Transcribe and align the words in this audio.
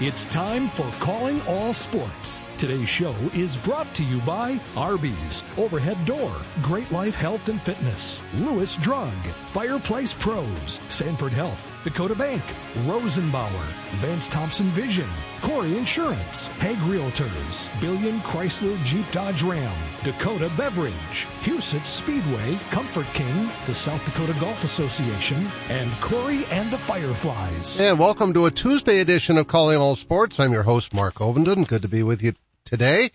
It's 0.00 0.26
time 0.26 0.68
for 0.68 0.88
Calling 1.00 1.42
All 1.48 1.74
Sports. 1.74 2.47
Today's 2.58 2.88
show 2.88 3.14
is 3.34 3.56
brought 3.58 3.94
to 3.94 4.02
you 4.02 4.20
by 4.22 4.58
Arby's, 4.76 5.44
Overhead 5.56 5.96
Door, 6.06 6.34
Great 6.60 6.90
Life 6.90 7.14
Health 7.14 7.48
and 7.48 7.62
Fitness, 7.62 8.20
Lewis 8.34 8.74
Drug, 8.74 9.14
Fireplace 9.52 10.12
Pros, 10.12 10.80
Sanford 10.88 11.30
Health, 11.30 11.72
Dakota 11.84 12.16
Bank, 12.16 12.42
Rosenbauer, 12.78 13.64
Vance 14.00 14.26
Thompson 14.26 14.70
Vision, 14.70 15.08
Corey 15.40 15.78
Insurance, 15.78 16.48
Hague 16.58 16.78
Realtors, 16.78 17.80
Billion 17.80 18.18
Chrysler 18.22 18.82
Jeep 18.82 19.08
Dodge 19.12 19.44
Ram, 19.44 19.76
Dakota 20.02 20.50
Beverage, 20.56 21.28
Huset 21.42 21.84
Speedway, 21.84 22.58
Comfort 22.72 23.06
King, 23.14 23.48
the 23.66 23.74
South 23.76 24.04
Dakota 24.04 24.34
Golf 24.40 24.64
Association, 24.64 25.46
and 25.68 25.92
Corey 26.00 26.44
and 26.46 26.68
the 26.72 26.78
Fireflies. 26.78 27.78
And 27.78 28.00
welcome 28.00 28.34
to 28.34 28.46
a 28.46 28.50
Tuesday 28.50 28.98
edition 28.98 29.38
of 29.38 29.46
Calling 29.46 29.78
All 29.78 29.94
Sports. 29.94 30.40
I'm 30.40 30.52
your 30.52 30.64
host, 30.64 30.92
Mark 30.92 31.14
Ovenden. 31.20 31.64
Good 31.64 31.82
to 31.82 31.88
be 31.88 32.02
with 32.02 32.24
you 32.24 32.32
today. 32.68 33.10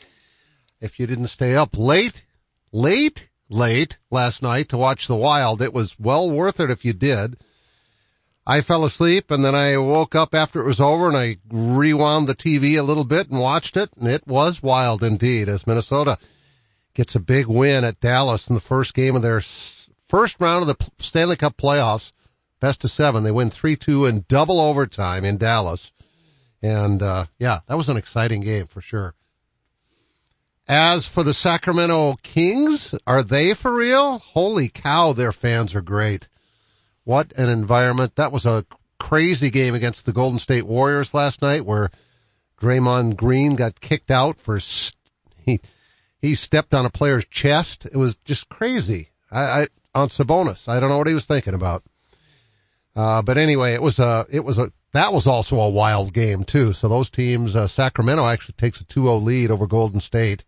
If 0.82 1.00
you 1.00 1.08
didn't 1.08 1.28
stay 1.28 1.56
up 1.56 1.78
late, 1.78 2.26
late, 2.72 3.30
late 3.50 3.98
last 4.12 4.42
night 4.42 4.70
to 4.70 4.78
watch 4.78 5.08
the 5.08 5.16
Wild, 5.16 5.62
it 5.62 5.74
was 5.74 5.98
well 5.98 6.30
worth 6.30 6.60
it 6.60 6.72
if 6.72 6.84
you 6.84 6.94
did. 6.94 7.38
I 8.46 8.60
fell 8.60 8.84
asleep 8.84 9.32
and 9.32 9.46
then 9.46 9.56
I 9.56 9.78
woke 9.78 10.16
up 10.16 10.36
after 10.36 10.60
it 10.60 10.66
was 10.66 10.82
over 10.82 11.08
and 11.08 11.16
I 11.16 11.38
rewound 11.50 12.28
the 12.28 12.36
TV 12.36 12.78
a 12.78 12.84
little 12.84 13.06
bit 13.06 13.30
and 13.30 13.40
watched 13.40 13.78
it 13.78 13.90
and 13.98 14.08
it 14.10 14.28
was 14.28 14.62
wild 14.62 15.02
indeed 15.04 15.48
as 15.48 15.66
Minnesota 15.66 16.18
gets 16.94 17.16
a 17.16 17.22
big 17.22 17.48
win 17.48 17.86
at 17.86 18.02
Dallas 18.02 18.50
in 18.50 18.56
the 18.56 18.62
first 18.62 18.94
game 18.94 19.16
of 19.16 19.22
their 19.22 19.42
first 20.08 20.42
round 20.42 20.68
of 20.68 20.68
the 20.68 20.92
Stanley 21.00 21.38
Cup 21.38 21.56
playoffs, 21.56 22.12
best 22.60 22.84
of 22.84 22.92
seven. 22.92 23.24
They 23.24 23.32
win 23.32 23.50
3-2 23.50 24.10
in 24.10 24.26
double 24.28 24.60
overtime 24.60 25.24
in 25.24 25.38
Dallas. 25.38 25.94
And, 26.62 27.02
uh, 27.02 27.26
yeah, 27.40 27.60
that 27.68 27.78
was 27.78 27.90
an 27.90 27.98
exciting 27.98 28.42
game 28.42 28.68
for 28.68 28.82
sure. 28.82 29.16
As 30.68 31.06
for 31.06 31.24
the 31.24 31.34
Sacramento 31.34 32.14
Kings, 32.24 32.96
are 33.06 33.22
they 33.22 33.54
for 33.54 33.74
real? 33.74 34.20
Holy 34.20 34.70
cow, 34.70 35.12
their 35.12 35.34
fans 35.34 35.76
are 35.76 35.82
great. 35.82 36.30
What 37.04 37.34
an 37.34 37.50
environment. 37.50 38.16
That 38.16 38.32
was 38.32 38.46
a 38.46 38.66
crazy 38.98 39.52
game 39.52 39.76
against 39.76 40.06
the 40.06 40.14
Golden 40.14 40.40
State 40.40 40.66
Warriors 40.66 41.14
last 41.14 41.42
night 41.42 41.66
where 41.66 41.92
Draymond 42.62 43.18
Green 43.18 43.58
got 43.58 43.82
kicked 43.82 44.10
out 44.10 44.40
for, 44.40 44.58
he, 45.46 45.60
he 46.22 46.34
stepped 46.34 46.74
on 46.74 46.86
a 46.86 46.90
player's 46.90 47.26
chest. 47.26 47.86
It 47.86 47.98
was 47.98 48.16
just 48.24 48.48
crazy. 48.48 49.10
I, 49.30 49.42
I 49.44 49.68
on 49.94 50.08
Sabonis. 50.08 50.70
I 50.70 50.80
don't 50.80 50.90
know 50.90 50.98
what 50.98 51.08
he 51.08 51.14
was 51.14 51.26
thinking 51.26 51.56
about. 51.56 51.84
Uh, 52.96 53.22
but 53.22 53.38
anyway, 53.38 53.74
it 53.74 53.82
was 53.82 54.00
a, 54.00 54.26
it 54.30 54.46
was 54.46 54.60
a, 54.60 54.72
that 54.94 55.12
was 55.12 55.28
also 55.28 55.60
a 55.60 55.70
wild 55.70 56.14
game 56.14 56.46
too. 56.46 56.72
So 56.72 56.88
those 56.88 57.10
teams, 57.10 57.54
uh, 57.54 57.68
Sacramento 57.68 58.26
actually 58.26 58.56
takes 58.58 58.80
a 58.80 58.86
2-0 58.86 59.24
lead 59.24 59.52
over 59.52 59.68
Golden 59.68 60.00
State 60.00 60.46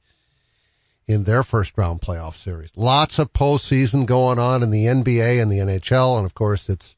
in 1.08 1.24
their 1.24 1.44
first 1.44 1.78
round 1.78 2.02
playoff 2.02 2.36
series. 2.36 2.72
Lots 2.76 3.20
of 3.20 3.32
postseason 3.32 4.06
going 4.06 4.40
on 4.40 4.64
in 4.64 4.72
the 4.72 4.86
NBA 4.86 5.42
and 5.42 5.52
the 5.52 5.60
NHL. 5.60 6.18
And 6.18 6.26
of 6.26 6.34
course, 6.34 6.70
it's 6.70 6.96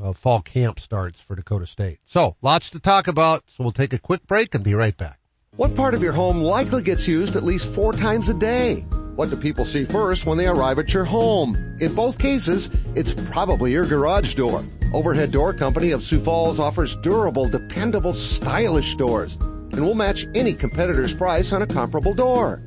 uh, 0.00 0.12
fall 0.12 0.40
camp 0.40 0.78
starts 0.78 1.20
for 1.20 1.34
Dakota 1.34 1.66
State. 1.66 1.98
So 2.04 2.36
lots 2.40 2.70
to 2.70 2.78
talk 2.78 3.08
about. 3.08 3.42
So 3.50 3.64
we'll 3.64 3.72
take 3.72 3.92
a 3.92 3.98
quick 3.98 4.26
break 4.26 4.54
and 4.54 4.62
be 4.62 4.74
right 4.74 4.96
back. 4.96 5.18
What 5.56 5.74
part 5.74 5.94
of 5.94 6.02
your 6.02 6.12
home 6.12 6.38
likely 6.38 6.82
gets 6.82 7.06
used 7.06 7.36
at 7.36 7.42
least 7.42 7.72
four 7.72 7.92
times 7.92 8.28
a 8.28 8.34
day? 8.34 8.80
What 9.16 9.30
do 9.30 9.36
people 9.36 9.64
see 9.64 9.84
first 9.84 10.26
when 10.26 10.38
they 10.38 10.46
arrive 10.46 10.78
at 10.78 10.92
your 10.92 11.04
home? 11.04 11.56
In 11.80 11.94
both 11.94 12.18
cases, 12.18 12.96
it's 12.96 13.30
probably 13.30 13.72
your 13.72 13.86
garage 13.86 14.34
door. 14.34 14.62
Overhead 14.92 15.30
Door 15.30 15.54
Company 15.54 15.92
of 15.92 16.02
Sioux 16.02 16.20
Falls 16.20 16.58
offers 16.58 16.96
durable, 16.96 17.48
dependable, 17.48 18.12
stylish 18.12 18.94
doors 18.96 19.36
and 19.76 19.84
will 19.84 19.94
match 19.94 20.26
any 20.34 20.54
competitor's 20.54 21.12
price 21.12 21.52
on 21.52 21.62
a 21.62 21.66
comparable 21.66 22.14
door. 22.14 22.62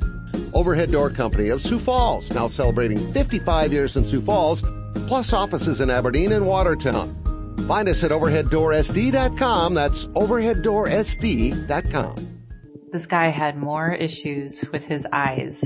Overhead 0.54 0.92
Door 0.92 1.10
Company 1.12 1.50
of 1.50 1.62
Sioux 1.62 1.80
Falls, 1.80 2.34
now 2.34 2.48
celebrating 2.48 2.98
55 2.98 3.74
years 3.74 3.98
in 3.98 4.06
Sioux 4.06 4.22
Falls, 4.22 4.62
plus 5.08 5.34
offices 5.34 5.82
in 5.82 5.90
Aberdeen 5.90 6.32
and 6.32 6.46
Watertown. 6.46 7.58
Find 7.68 7.90
us 7.90 8.04
at 8.04 8.12
overheaddoorsd.com. 8.12 9.74
That's 9.74 10.06
overheaddoorsd.com. 10.08 12.16
This 12.92 13.08
guy 13.08 13.28
had 13.28 13.58
more 13.58 13.92
issues 13.92 14.64
with 14.72 14.86
his 14.86 15.06
eyes. 15.12 15.66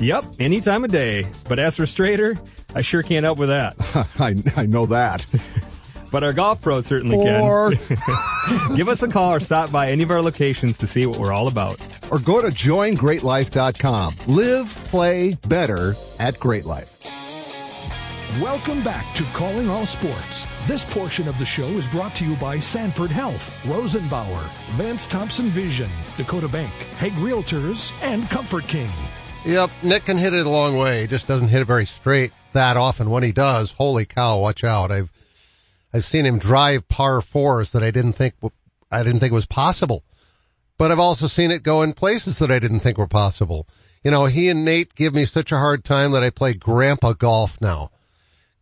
Yep, 0.00 0.24
any 0.40 0.60
time 0.60 0.84
of 0.84 0.90
day. 0.90 1.26
But 1.48 1.58
as 1.58 1.76
for 1.76 1.86
straighter, 1.86 2.36
I 2.74 2.80
sure 2.82 3.02
can't 3.02 3.24
help 3.24 3.38
with 3.38 3.50
that. 3.50 3.74
I, 4.18 4.34
I 4.60 4.66
know 4.66 4.86
that. 4.86 5.26
But 6.12 6.24
our 6.24 6.32
golf 6.32 6.60
pros 6.60 6.86
certainly 6.86 7.16
Or- 7.16 7.70
can. 7.70 8.74
Give 8.74 8.88
us 8.88 9.00
a 9.04 9.06
call 9.06 9.34
or 9.34 9.38
stop 9.38 9.70
by 9.70 9.92
any 9.92 10.02
of 10.02 10.10
our 10.10 10.20
locations 10.20 10.78
to 10.78 10.88
see 10.88 11.06
what 11.06 11.20
we're 11.20 11.32
all 11.32 11.46
about. 11.46 11.78
Or 12.10 12.18
go 12.18 12.40
to 12.42 12.48
joingreatlife.com. 12.48 14.16
Live, 14.26 14.74
play 14.86 15.34
better 15.46 15.94
at 16.18 16.40
Great 16.40 16.64
Life. 16.66 16.96
Welcome 18.40 18.82
back 18.82 19.14
to 19.16 19.22
Calling 19.34 19.70
All 19.70 19.86
Sports. 19.86 20.48
This 20.66 20.84
portion 20.84 21.28
of 21.28 21.38
the 21.38 21.44
show 21.44 21.68
is 21.68 21.86
brought 21.86 22.16
to 22.16 22.26
you 22.26 22.34
by 22.34 22.58
Sanford 22.58 23.12
Health, 23.12 23.54
Rosenbauer, 23.62 24.48
Vance 24.72 25.06
Thompson 25.06 25.50
Vision, 25.50 25.90
Dakota 26.16 26.48
Bank, 26.48 26.72
Hague 26.98 27.12
Realtors, 27.14 27.92
and 28.02 28.28
Comfort 28.28 28.66
King. 28.66 28.90
Yep, 29.44 29.70
Nick 29.82 30.04
can 30.04 30.18
hit 30.18 30.34
it 30.34 30.44
a 30.44 30.50
long 30.50 30.76
way. 30.76 31.00
He 31.00 31.06
just 31.06 31.26
doesn't 31.26 31.48
hit 31.48 31.62
it 31.62 31.64
very 31.64 31.86
straight 31.86 32.32
that 32.52 32.76
often. 32.76 33.08
When 33.08 33.22
he 33.22 33.32
does, 33.32 33.72
holy 33.72 34.04
cow, 34.04 34.38
watch 34.38 34.64
out. 34.64 34.90
I've 34.90 35.10
I've 35.94 36.04
seen 36.04 36.26
him 36.26 36.38
drive 36.38 36.88
par 36.88 37.22
fours 37.22 37.72
that 37.72 37.82
I 37.82 37.90
didn't 37.90 38.12
think 38.12 38.34
I 38.90 39.02
didn't 39.02 39.20
think 39.20 39.32
was 39.32 39.46
possible. 39.46 40.04
But 40.76 40.92
I've 40.92 40.98
also 40.98 41.26
seen 41.26 41.50
it 41.52 41.62
go 41.62 41.82
in 41.82 41.94
places 41.94 42.38
that 42.40 42.50
I 42.50 42.58
didn't 42.58 42.80
think 42.80 42.98
were 42.98 43.06
possible. 43.06 43.66
You 44.04 44.10
know, 44.10 44.26
he 44.26 44.50
and 44.50 44.64
Nate 44.64 44.94
give 44.94 45.14
me 45.14 45.24
such 45.24 45.52
a 45.52 45.58
hard 45.58 45.84
time 45.84 46.12
that 46.12 46.22
I 46.22 46.30
play 46.30 46.54
grandpa 46.54 47.14
golf 47.14 47.60
now. 47.60 47.90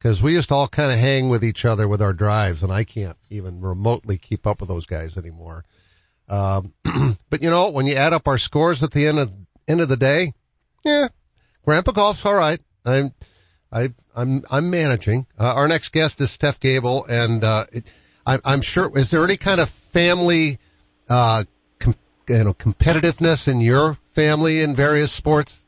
Cause 0.01 0.23
we 0.23 0.35
used 0.35 0.49
to 0.51 0.55
all 0.55 0.69
kind 0.69 0.93
of 0.93 0.99
hang 0.99 1.29
with 1.29 1.43
each 1.43 1.65
other 1.65 1.89
with 1.89 2.01
our 2.01 2.13
drives 2.13 2.63
and 2.63 2.73
I 2.73 2.85
can't 2.85 3.17
even 3.31 3.61
remotely 3.61 4.17
keep 4.17 4.47
up 4.47 4.61
with 4.61 4.69
those 4.69 4.87
guys 4.87 5.17
anymore. 5.17 5.65
Um, 6.29 6.73
but 7.31 7.43
you 7.43 7.51
know, 7.51 7.71
when 7.71 7.87
you 7.87 7.95
add 7.95 8.13
up 8.13 8.29
our 8.29 8.39
scores 8.39 8.85
at 8.85 8.93
the 8.93 9.09
end 9.09 9.19
of, 9.19 9.33
end 9.67 9.81
of 9.81 9.89
the 9.89 9.97
day, 9.97 10.35
yeah, 10.89 11.09
grandpa 11.65 11.93
golf's 11.93 12.25
all 12.25 12.35
right. 12.35 12.61
I'm, 12.85 13.13
I, 13.71 13.93
I'm, 14.17 14.45
I'm 14.51 14.71
managing. 14.71 15.27
Uh, 15.39 15.55
our 15.55 15.69
next 15.69 15.93
guest 15.93 16.21
is 16.21 16.31
Steph 16.31 16.61
Gabel 16.61 17.05
and, 17.09 17.45
uh, 17.45 17.65
it, 17.73 17.87
I, 18.27 18.39
I'm 18.45 18.63
sure, 18.63 18.97
is 18.99 19.11
there 19.11 19.25
any 19.25 19.37
kind 19.37 19.61
of 19.61 19.69
family, 19.69 20.59
uh, 21.09 21.45
com, 21.79 21.95
you 22.29 22.45
know, 22.45 22.55
competitiveness 22.55 23.49
in 23.49 23.61
your 23.61 23.97
family 24.15 24.63
in 24.63 24.75
various 24.75 25.13
sports 25.13 25.59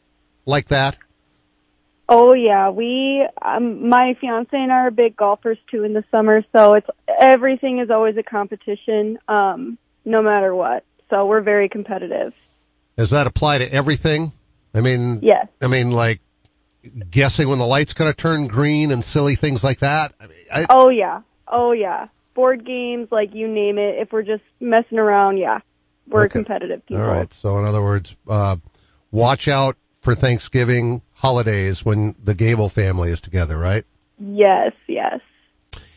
like 0.47 0.69
that? 0.69 0.99
Oh 2.13 2.33
yeah, 2.33 2.71
we 2.71 3.25
um 3.41 3.89
my 3.89 4.17
fiance 4.21 4.49
and 4.53 4.73
I 4.73 4.87
are 4.87 4.91
big 4.91 5.17
golfers 5.17 5.59
too 5.71 5.85
in 5.85 5.93
the 5.93 6.03
summer, 6.11 6.45
so 6.51 6.75
it's 6.75 6.89
everything 7.07 7.79
is 7.79 7.89
always 7.89 8.17
a 8.17 8.25
competition 8.25 9.17
um 9.29 9.79
no 10.05 10.21
matter 10.21 10.53
what. 10.53 10.83
So 11.09 11.27
we're 11.27 11.41
very 11.41 11.69
competitive. 11.69 12.33
Does 12.97 13.11
that 13.11 13.29
apply 13.29 13.59
to 13.59 13.73
everything? 13.73 14.33
I 14.75 14.81
mean, 14.81 15.21
Yes. 15.23 15.49
I 15.61 15.67
mean, 15.67 15.91
like 15.91 16.21
guessing 17.11 17.49
when 17.49 17.59
the 17.59 17.67
light's 17.67 17.93
going 17.93 18.11
to 18.11 18.17
turn 18.17 18.47
green 18.47 18.91
and 18.91 19.05
silly 19.05 19.35
things 19.37 19.63
like 19.63 19.81
that. 19.81 20.15
I 20.21 20.27
mean, 20.27 20.37
I, 20.53 20.67
Oh 20.71 20.89
yeah. 20.89 21.23
Oh 21.47 21.73
yeah. 21.73 22.09
Board 22.35 22.65
games, 22.65 23.09
like 23.11 23.35
you 23.35 23.49
name 23.49 23.79
it, 23.79 23.97
if 23.99 24.13
we're 24.13 24.23
just 24.23 24.43
messing 24.61 24.99
around, 24.99 25.37
yeah. 25.39 25.59
We're 26.09 26.23
Okay. 26.25 26.39
competitive 26.41 26.85
people. 26.87 27.03
all 27.03 27.09
right. 27.09 27.33
So 27.33 27.59
in 27.59 27.65
other 27.65 27.83
words, 27.83 28.15
uh, 28.29 28.57
watch 29.11 29.47
out 29.49 29.77
for 30.01 30.15
Thanksgiving 30.15 31.03
holidays 31.13 31.85
when 31.85 32.15
the 32.23 32.35
Gabel 32.35 32.69
family 32.71 33.11
is 33.11 33.21
together, 33.21 33.59
right? 33.59 33.85
Yes, 34.19 34.73
yes. 34.89 35.21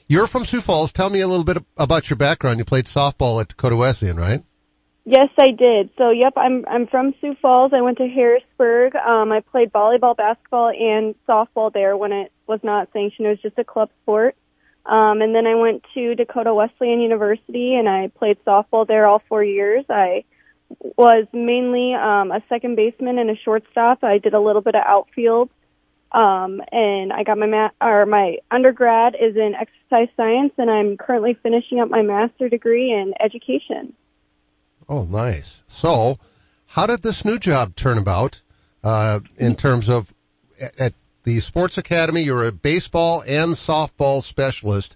You're 0.08 0.28
from 0.28 0.44
Sioux 0.46 0.60
Falls. 0.62 0.92
Tell 0.92 1.10
me 1.10 1.22
a 1.22 1.28
little 1.28 1.46
bit 1.46 1.58
about 1.78 2.10
your 2.10 2.18
background. 2.18 2.60
You 2.60 2.66
played 2.66 2.86
softball 2.86 3.40
at 3.42 3.48
Dakota 3.48 3.76
Wesleyan, 3.78 4.18
right? 4.18 4.44
Yes, 5.06 5.30
I 5.38 5.52
did. 5.52 5.90
So, 5.98 6.12
yep, 6.12 6.34
I'm 6.38 6.66
I'm 6.68 6.88
from 6.88 7.14
Sioux 7.20 7.36
Falls. 7.42 7.74
I 7.74 7.82
went 7.82 7.98
to 7.98 8.08
Harrisburg. 8.08 8.96
Um, 8.96 9.34
I 9.34 9.42
played 9.42 9.72
volleyball, 9.74 10.16
basketball, 10.16 10.70
and 10.70 11.14
softball 11.28 11.74
there 11.74 11.98
when 11.98 12.14
it 12.14 12.32
was 12.48 12.62
not 12.64 12.88
sanctioned. 12.94 13.28
It 13.28 13.32
was 13.32 13.42
just 13.42 13.60
a 13.60 13.66
club 13.66 13.90
sport. 14.02 14.36
Um, 14.86 15.22
and 15.22 15.36
then 15.36 15.46
I 15.46 15.56
went 15.56 15.84
to 15.94 16.16
Dakota 16.16 16.54
Wesleyan 16.54 17.02
University 17.02 17.76
and 17.76 17.88
I 17.88 18.10
played 18.18 18.38
softball 18.46 18.86
there 18.88 19.06
all 19.06 19.22
four 19.30 19.44
years. 19.44 19.86
I 19.90 20.24
was 20.98 21.26
mainly 21.34 21.94
um, 21.94 22.32
a 22.32 22.42
second 22.50 22.76
baseman 22.76 23.18
and 23.18 23.30
a 23.30 23.36
shortstop. 23.36 24.04
I 24.04 24.18
did 24.18 24.34
a 24.34 24.42
little 24.42 24.62
bit 24.62 24.76
of 24.76 24.84
outfield. 24.86 25.50
Um, 26.12 26.62
and 26.72 27.12
I 27.12 27.24
got 27.24 27.38
my 27.38 27.48
ma- 27.48 27.70
or 27.82 28.06
my 28.06 28.38
undergrad 28.52 29.16
is 29.16 29.36
in 29.36 29.56
exercise 29.56 30.14
science, 30.16 30.54
and 30.58 30.70
I'm 30.70 30.96
currently 30.96 31.36
finishing 31.42 31.80
up 31.80 31.90
my 31.90 32.04
master 32.04 32.50
degree 32.50 32.92
in 32.92 33.14
education. 33.20 33.94
Oh, 34.94 35.06
nice. 35.06 35.64
So, 35.70 36.20
how 36.68 36.86
did 36.86 37.02
this 37.02 37.26
new 37.26 37.40
job 37.40 37.76
turn 37.76 37.98
about 37.98 38.40
uh, 38.84 39.22
in 39.38 39.56
terms 39.56 39.90
of 39.90 40.14
at, 40.62 40.80
at 40.80 40.94
the 41.24 41.40
Sports 41.40 41.80
Academy? 41.80 42.22
You're 42.22 42.46
a 42.46 42.52
baseball 42.52 43.24
and 43.26 43.54
softball 43.54 44.22
specialist 44.22 44.96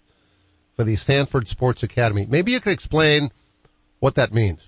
for 0.76 0.84
the 0.84 0.98
Sanford 0.98 1.48
Sports 1.48 1.82
Academy. 1.82 2.28
Maybe 2.30 2.52
you 2.52 2.60
could 2.60 2.74
explain 2.74 3.32
what 3.98 4.14
that 4.16 4.32
means. 4.32 4.62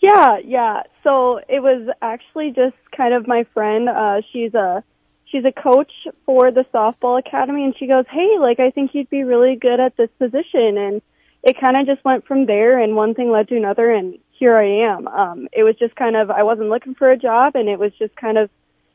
Yeah, 0.00 0.38
yeah. 0.42 0.84
So 1.04 1.40
it 1.46 1.60
was 1.60 1.94
actually 2.00 2.52
just 2.52 2.76
kind 2.96 3.12
of 3.12 3.28
my 3.28 3.44
friend. 3.52 3.90
Uh, 3.90 4.22
she's 4.32 4.54
a 4.54 4.82
she's 5.26 5.44
a 5.44 5.52
coach 5.52 5.92
for 6.24 6.50
the 6.52 6.64
softball 6.72 7.18
academy, 7.18 7.64
and 7.64 7.74
she 7.78 7.86
goes, 7.86 8.06
"Hey, 8.10 8.38
like 8.40 8.60
I 8.60 8.70
think 8.70 8.94
you'd 8.94 9.10
be 9.10 9.24
really 9.24 9.56
good 9.56 9.78
at 9.78 9.94
this 9.98 10.10
position." 10.18 10.78
And 10.78 11.02
it 11.42 11.60
kind 11.60 11.76
of 11.76 11.84
just 11.84 12.02
went 12.02 12.26
from 12.26 12.46
there, 12.46 12.78
and 12.78 12.96
one 12.96 13.12
thing 13.12 13.30
led 13.30 13.48
to 13.48 13.56
another, 13.58 13.90
and 13.90 14.18
here 14.38 14.56
I 14.56 14.94
am. 14.94 15.08
Um, 15.08 15.48
it 15.52 15.62
was 15.64 15.76
just 15.76 15.94
kind 15.96 16.16
of 16.16 16.30
I 16.30 16.42
wasn't 16.42 16.68
looking 16.68 16.94
for 16.94 17.10
a 17.10 17.16
job, 17.16 17.54
and 17.56 17.68
it 17.68 17.78
was 17.78 17.92
just 17.98 18.14
kind 18.16 18.38
of 18.38 18.50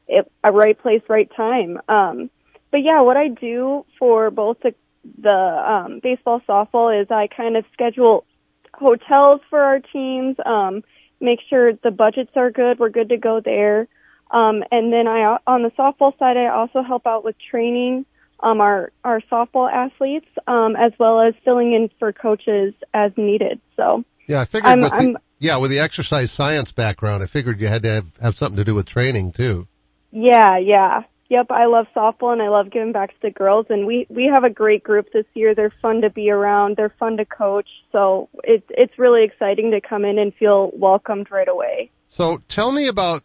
it, 0.08 0.32
a 0.44 0.52
right 0.52 0.78
place, 0.78 1.02
right 1.10 1.30
time. 1.36 1.80
Um, 1.88 2.30
but 2.72 2.84
yeah, 2.84 3.02
what 3.02 3.18
I 3.18 3.28
do 3.28 3.86
for 4.00 4.32
both 4.32 4.58
the 4.62 4.74
the 5.22 5.30
um, 5.30 6.00
baseball, 6.02 6.42
softball 6.48 7.02
is 7.02 7.12
I 7.12 7.28
kind 7.28 7.58
of 7.58 7.66
schedule 7.74 8.26
hotels 8.74 9.42
for 9.50 9.60
our 9.60 9.80
teams, 9.80 10.38
um, 10.46 10.84
make 11.20 11.40
sure 11.50 11.74
the 11.74 11.92
budgets 11.92 12.32
are 12.36 12.52
good. 12.52 12.80
We're 12.80 12.90
good 12.90 13.10
to 13.10 13.18
go 13.18 13.40
there. 13.40 13.88
Um, 14.32 14.64
and 14.72 14.92
then 14.92 15.08
I, 15.08 15.38
on 15.46 15.64
the 15.64 15.70
softball 15.72 16.18
side, 16.18 16.38
I 16.38 16.48
also 16.48 16.82
help 16.82 17.06
out 17.06 17.24
with 17.24 17.36
training, 17.52 18.06
um, 18.40 18.62
our, 18.62 18.92
our 19.04 19.22
softball 19.32 19.72
athletes, 19.72 20.28
um, 20.48 20.76
as 20.76 20.92
well 21.00 21.22
as 21.22 21.34
filling 21.46 21.74
in 21.74 21.90
for 22.00 22.12
coaches 22.12 22.74
as 22.94 23.12
needed. 23.16 23.62
So, 23.78 24.04
Yeah, 24.28 24.42
I 24.42 24.46
figured 24.46 24.70
I'm- 24.70 24.82
with 24.82 24.92
the, 24.92 24.96
I'm- 24.98 25.18
yeah, 25.44 25.58
with 25.58 25.72
the 25.72 25.80
exercise 25.80 26.32
science 26.32 26.72
background, 26.72 27.22
I 27.22 27.26
figured 27.26 27.60
you 27.60 27.68
had 27.68 27.84
to 27.84 27.90
have, 27.90 28.06
have 28.22 28.36
something 28.36 28.56
to 28.56 28.64
do 28.64 28.74
with 28.74 28.86
training 28.86 29.34
too. 29.34 29.68
yeah, 30.12 30.58
yeah. 30.58 31.04
Yep, 31.30 31.48
I 31.50 31.66
love 31.66 31.88
softball 31.96 32.32
and 32.32 32.42
I 32.42 32.50
love 32.50 32.70
giving 32.70 32.92
back 32.92 33.10
to 33.10 33.22
the 33.24 33.32
girls 33.32 33.66
and 33.70 33.88
we 33.88 34.06
we 34.08 34.26
have 34.32 34.44
a 34.44 34.50
great 34.50 34.84
group 34.84 35.12
this 35.12 35.26
year. 35.34 35.56
They're 35.56 35.74
fun 35.82 36.02
to 36.02 36.10
be 36.10 36.30
around, 36.30 36.78
they're 36.78 36.94
fun 37.00 37.18
to 37.18 37.26
coach. 37.26 37.68
So, 37.92 38.30
it's 38.44 38.66
it's 38.70 38.98
really 39.00 39.24
exciting 39.24 39.72
to 39.72 39.82
come 39.82 40.06
in 40.06 40.20
and 40.20 40.34
feel 40.36 40.72
welcomed 40.74 41.32
right 41.32 41.48
away. 41.48 41.90
So 42.10 42.42
tell 42.48 42.72
me 42.72 42.88
about 42.88 43.24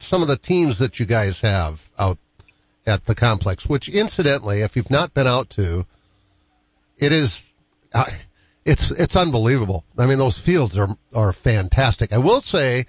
some 0.00 0.22
of 0.22 0.28
the 0.28 0.36
teams 0.36 0.78
that 0.78 0.98
you 0.98 1.06
guys 1.06 1.40
have 1.42 1.88
out 1.98 2.18
at 2.86 3.04
the 3.04 3.14
complex, 3.14 3.66
which 3.66 3.88
incidentally, 3.88 4.60
if 4.60 4.76
you've 4.76 4.90
not 4.90 5.14
been 5.14 5.26
out 5.26 5.50
to, 5.50 5.86
it 6.98 7.12
is, 7.12 7.54
uh, 7.94 8.04
it's, 8.64 8.90
it's 8.90 9.16
unbelievable. 9.16 9.84
I 9.98 10.06
mean, 10.06 10.18
those 10.18 10.38
fields 10.38 10.78
are, 10.78 10.88
are 11.14 11.32
fantastic. 11.32 12.12
I 12.12 12.18
will 12.18 12.40
say 12.40 12.86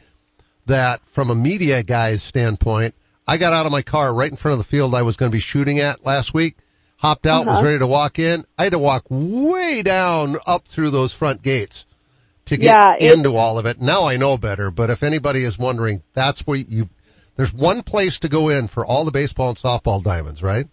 that 0.65 1.01
from 1.07 1.29
a 1.29 1.35
media 1.35 1.83
guy's 1.83 2.23
standpoint, 2.23 2.95
I 3.27 3.37
got 3.37 3.53
out 3.53 3.65
of 3.65 3.71
my 3.71 3.81
car 3.81 4.13
right 4.13 4.29
in 4.29 4.37
front 4.37 4.53
of 4.53 4.59
the 4.59 4.69
field 4.69 4.93
I 4.93 5.01
was 5.01 5.17
going 5.17 5.31
to 5.31 5.35
be 5.35 5.39
shooting 5.39 5.79
at 5.79 6.05
last 6.05 6.33
week, 6.33 6.57
hopped 6.97 7.25
out, 7.25 7.47
uh-huh. 7.47 7.55
was 7.55 7.63
ready 7.63 7.79
to 7.79 7.87
walk 7.87 8.19
in. 8.19 8.45
I 8.57 8.63
had 8.63 8.73
to 8.73 8.79
walk 8.79 9.05
way 9.09 9.81
down 9.81 10.37
up 10.45 10.67
through 10.67 10.91
those 10.91 11.13
front 11.13 11.41
gates 11.41 11.85
to 12.45 12.57
get 12.57 12.99
yeah, 12.99 13.13
into 13.13 13.35
all 13.35 13.57
of 13.57 13.65
it. 13.65 13.81
Now 13.81 14.07
I 14.07 14.17
know 14.17 14.37
better, 14.37 14.71
but 14.71 14.89
if 14.89 15.03
anybody 15.03 15.43
is 15.43 15.57
wondering, 15.57 16.03
that's 16.13 16.45
where 16.45 16.57
you, 16.57 16.89
there's 17.35 17.53
one 17.53 17.81
place 17.81 18.19
to 18.19 18.29
go 18.29 18.49
in 18.49 18.67
for 18.67 18.85
all 18.85 19.03
the 19.03 19.11
baseball 19.11 19.49
and 19.49 19.57
softball 19.57 20.03
diamonds, 20.03 20.43
right? 20.43 20.67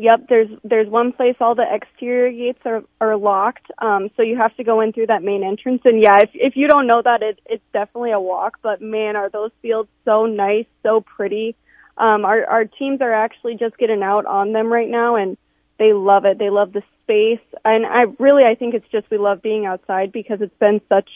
Yep, 0.00 0.28
there's 0.28 0.48
there's 0.62 0.88
one 0.88 1.10
place 1.10 1.34
all 1.40 1.56
the 1.56 1.66
exterior 1.68 2.30
gates 2.30 2.60
are 2.64 2.84
are 3.00 3.16
locked, 3.16 3.68
um, 3.78 4.10
so 4.16 4.22
you 4.22 4.36
have 4.36 4.54
to 4.56 4.62
go 4.62 4.80
in 4.80 4.92
through 4.92 5.08
that 5.08 5.24
main 5.24 5.42
entrance. 5.42 5.82
And 5.84 6.00
yeah, 6.00 6.20
if 6.20 6.30
if 6.34 6.54
you 6.54 6.68
don't 6.68 6.86
know 6.86 7.02
that, 7.02 7.20
it 7.20 7.40
it's 7.46 7.64
definitely 7.72 8.12
a 8.12 8.20
walk. 8.20 8.58
But 8.62 8.80
man, 8.80 9.16
are 9.16 9.28
those 9.28 9.50
fields 9.60 9.88
so 10.04 10.26
nice, 10.26 10.66
so 10.84 11.00
pretty. 11.00 11.56
Um, 11.96 12.24
our 12.24 12.46
our 12.46 12.64
teams 12.64 13.00
are 13.00 13.12
actually 13.12 13.56
just 13.56 13.76
getting 13.76 14.04
out 14.04 14.24
on 14.24 14.52
them 14.52 14.72
right 14.72 14.88
now, 14.88 15.16
and 15.16 15.36
they 15.80 15.92
love 15.92 16.24
it. 16.26 16.38
They 16.38 16.50
love 16.50 16.72
the 16.72 16.84
space, 17.02 17.44
and 17.64 17.84
I 17.84 18.04
really 18.20 18.44
I 18.44 18.54
think 18.54 18.74
it's 18.74 18.88
just 18.92 19.10
we 19.10 19.18
love 19.18 19.42
being 19.42 19.66
outside 19.66 20.12
because 20.12 20.40
it's 20.40 20.58
been 20.60 20.80
such 20.88 21.10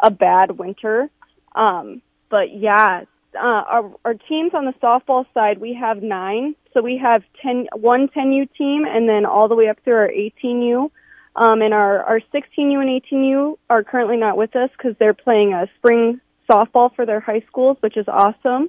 a 0.00 0.12
bad 0.12 0.52
winter. 0.52 1.10
Um, 1.56 2.02
but 2.30 2.54
yeah, 2.54 3.02
uh, 3.34 3.38
our, 3.68 3.92
our 4.04 4.14
teams 4.14 4.52
on 4.54 4.64
the 4.64 4.74
softball 4.82 5.26
side, 5.34 5.58
we 5.58 5.74
have 5.74 6.02
nine. 6.02 6.54
So 6.72 6.82
we 6.82 6.98
have 6.98 7.22
10, 7.42 7.68
one 7.74 8.08
10U 8.08 8.48
team 8.56 8.84
and 8.86 9.08
then 9.08 9.26
all 9.26 9.48
the 9.48 9.54
way 9.54 9.68
up 9.68 9.78
through 9.84 9.94
our 9.94 10.08
18U. 10.08 10.90
Um, 11.34 11.62
and 11.62 11.72
our, 11.72 12.02
our 12.02 12.20
16U 12.20 12.80
and 12.80 13.02
18U 13.02 13.56
are 13.70 13.82
currently 13.82 14.16
not 14.16 14.36
with 14.36 14.54
us 14.54 14.70
because 14.76 14.94
they're 14.98 15.14
playing 15.14 15.54
a 15.54 15.66
spring 15.78 16.20
softball 16.48 16.94
for 16.94 17.06
their 17.06 17.20
high 17.20 17.42
schools, 17.46 17.78
which 17.80 17.96
is 17.96 18.06
awesome. 18.08 18.68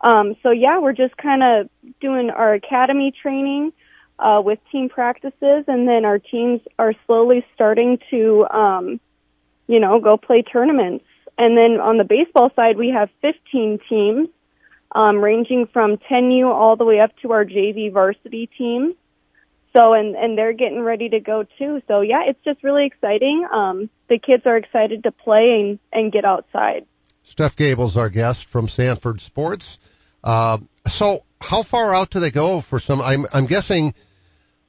Um, 0.00 0.34
so 0.42 0.50
yeah, 0.50 0.80
we're 0.80 0.94
just 0.94 1.16
kind 1.16 1.42
of 1.42 1.70
doing 2.00 2.30
our 2.30 2.54
academy 2.54 3.12
training, 3.22 3.72
uh, 4.18 4.40
with 4.40 4.58
team 4.70 4.88
practices 4.88 5.64
and 5.66 5.88
then 5.88 6.04
our 6.04 6.18
teams 6.18 6.60
are 6.78 6.94
slowly 7.06 7.44
starting 7.54 7.98
to, 8.10 8.46
um, 8.50 9.00
you 9.66 9.80
know, 9.80 10.00
go 10.00 10.16
play 10.16 10.42
tournaments. 10.42 11.04
And 11.38 11.56
then 11.56 11.80
on 11.80 11.98
the 11.98 12.04
baseball 12.04 12.50
side, 12.54 12.76
we 12.76 12.90
have 12.90 13.08
15 13.22 13.80
teams, 13.88 14.28
um, 14.94 15.16
ranging 15.16 15.66
from 15.72 15.96
10U 15.96 16.46
all 16.46 16.76
the 16.76 16.84
way 16.84 17.00
up 17.00 17.10
to 17.22 17.32
our 17.32 17.44
JV 17.44 17.92
varsity 17.92 18.48
team. 18.58 18.94
So, 19.72 19.94
and, 19.94 20.14
and 20.14 20.36
they're 20.36 20.52
getting 20.52 20.82
ready 20.82 21.08
to 21.08 21.20
go 21.20 21.44
too. 21.58 21.80
So 21.88 22.02
yeah, 22.02 22.24
it's 22.26 22.38
just 22.44 22.62
really 22.62 22.86
exciting. 22.86 23.46
Um, 23.50 23.88
the 24.08 24.18
kids 24.18 24.42
are 24.44 24.56
excited 24.56 25.04
to 25.04 25.12
play 25.12 25.60
and, 25.60 25.78
and 25.92 26.12
get 26.12 26.24
outside. 26.24 26.84
Steph 27.22 27.56
Gabel's 27.56 27.96
our 27.96 28.10
guest 28.10 28.44
from 28.46 28.68
Sanford 28.68 29.20
Sports. 29.20 29.78
Uh, 30.22 30.58
so 30.86 31.24
how 31.40 31.62
far 31.62 31.94
out 31.94 32.10
do 32.10 32.20
they 32.20 32.30
go 32.30 32.60
for 32.60 32.78
some, 32.78 33.00
I'm, 33.00 33.26
I'm 33.32 33.46
guessing 33.46 33.94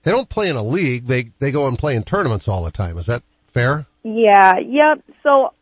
they 0.04 0.12
don't 0.12 0.30
play 0.30 0.50
in 0.50 0.56
a 0.56 0.64
league. 0.64 1.06
They, 1.06 1.32
they 1.40 1.52
go 1.52 1.68
and 1.68 1.78
play 1.78 1.96
in 1.96 2.04
tournaments 2.04 2.48
all 2.48 2.64
the 2.64 2.72
time. 2.72 2.98
Is 2.98 3.08
that 3.08 3.24
fair? 3.48 3.86
Yeah. 4.04 4.60
Yep. 4.60 5.04
So 5.24 5.54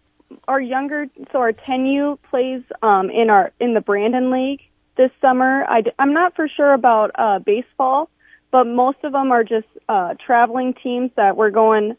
our 0.47 0.59
younger, 0.59 1.07
so 1.31 1.39
our 1.39 1.53
10U 1.53 2.17
plays 2.29 2.61
um, 2.81 3.09
in 3.09 3.29
our 3.29 3.51
in 3.59 3.73
the 3.73 3.81
Brandon 3.81 4.31
League 4.31 4.61
this 4.97 5.11
summer. 5.21 5.63
I, 5.67 5.83
I'm 5.99 6.13
not 6.13 6.35
for 6.35 6.47
sure 6.47 6.73
about 6.73 7.11
uh, 7.15 7.39
baseball, 7.39 8.09
but 8.51 8.65
most 8.65 8.97
of 9.03 9.11
them 9.11 9.31
are 9.31 9.43
just 9.43 9.67
uh, 9.87 10.15
traveling 10.25 10.73
teams 10.73 11.11
that 11.15 11.37
we're 11.37 11.51
going 11.51 11.95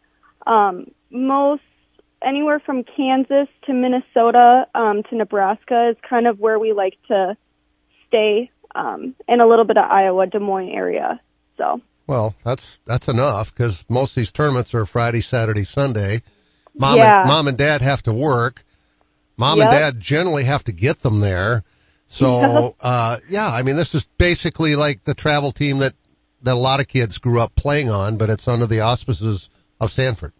um, 0.46 0.90
most 1.10 1.62
anywhere 2.24 2.60
from 2.60 2.84
Kansas 2.84 3.48
to 3.66 3.72
Minnesota 3.72 4.66
um, 4.74 5.02
to 5.10 5.16
Nebraska 5.16 5.90
is 5.90 5.96
kind 6.08 6.26
of 6.26 6.38
where 6.38 6.58
we 6.58 6.72
like 6.72 6.94
to 7.08 7.36
stay, 8.08 8.50
um, 8.74 9.14
and 9.28 9.40
a 9.40 9.46
little 9.46 9.64
bit 9.64 9.76
of 9.76 9.90
Iowa, 9.90 10.26
Des 10.26 10.38
Moines 10.38 10.70
area. 10.70 11.20
So. 11.58 11.80
Well, 12.06 12.34
that's 12.44 12.80
that's 12.84 13.08
enough 13.08 13.54
because 13.54 13.84
most 13.88 14.12
of 14.12 14.16
these 14.16 14.32
tournaments 14.32 14.74
are 14.74 14.84
Friday, 14.84 15.20
Saturday, 15.20 15.64
Sunday. 15.64 16.22
Mom 16.74 16.98
yeah. 16.98 17.20
and 17.20 17.28
mom 17.28 17.48
and 17.48 17.58
dad 17.58 17.82
have 17.82 18.02
to 18.04 18.12
work. 18.12 18.64
Mom 19.36 19.58
yep. 19.58 19.68
and 19.68 19.78
dad 19.78 20.00
generally 20.00 20.44
have 20.44 20.64
to 20.64 20.72
get 20.72 21.00
them 21.00 21.20
there. 21.20 21.64
So, 22.08 22.76
uh, 22.80 23.18
yeah, 23.28 23.48
I 23.48 23.62
mean, 23.62 23.76
this 23.76 23.94
is 23.94 24.04
basically 24.18 24.76
like 24.76 25.04
the 25.04 25.14
travel 25.14 25.52
team 25.52 25.78
that, 25.78 25.94
that 26.42 26.52
a 26.52 26.54
lot 26.54 26.80
of 26.80 26.88
kids 26.88 27.18
grew 27.18 27.40
up 27.40 27.54
playing 27.54 27.90
on, 27.90 28.16
but 28.16 28.30
it's 28.30 28.48
under 28.48 28.66
the 28.66 28.80
auspices 28.80 29.48
of 29.80 29.90
Sanford. 29.90 30.32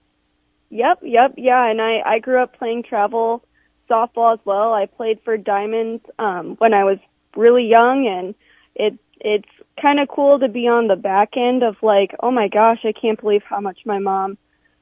Yep, 0.71 1.01
yep, 1.03 1.35
yeah, 1.37 1.71
and 1.71 1.81
I, 1.83 2.01
I 2.05 2.19
grew 2.19 2.43
up 2.43 2.57
playing 2.57 2.85
travel 2.85 3.45
softball 3.91 4.35
as 4.35 4.41
well. 4.45 4.73
I 4.73 4.87
played 4.87 5.21
for 5.25 5.37
Diamonds, 5.37 6.03
um, 6.19 6.57
when 6.59 6.73
I 6.73 6.85
was 6.85 6.99
really 7.37 7.65
young 7.65 8.07
and 8.07 8.35
it, 8.75 8.99
it's 9.21 9.49
kind 9.81 10.01
of 10.01 10.09
cool 10.09 10.39
to 10.39 10.49
be 10.49 10.69
on 10.69 10.89
the 10.89 10.97
back 10.97 11.37
end 11.37 11.63
of 11.63 11.77
like, 11.83 12.15
oh 12.21 12.31
my 12.31 12.49
gosh, 12.49 12.79
I 12.85 12.93
can't 12.93 13.21
believe 13.21 13.43
how 13.45 13.61
much 13.61 13.81
my 13.85 13.99
mom 13.99 14.39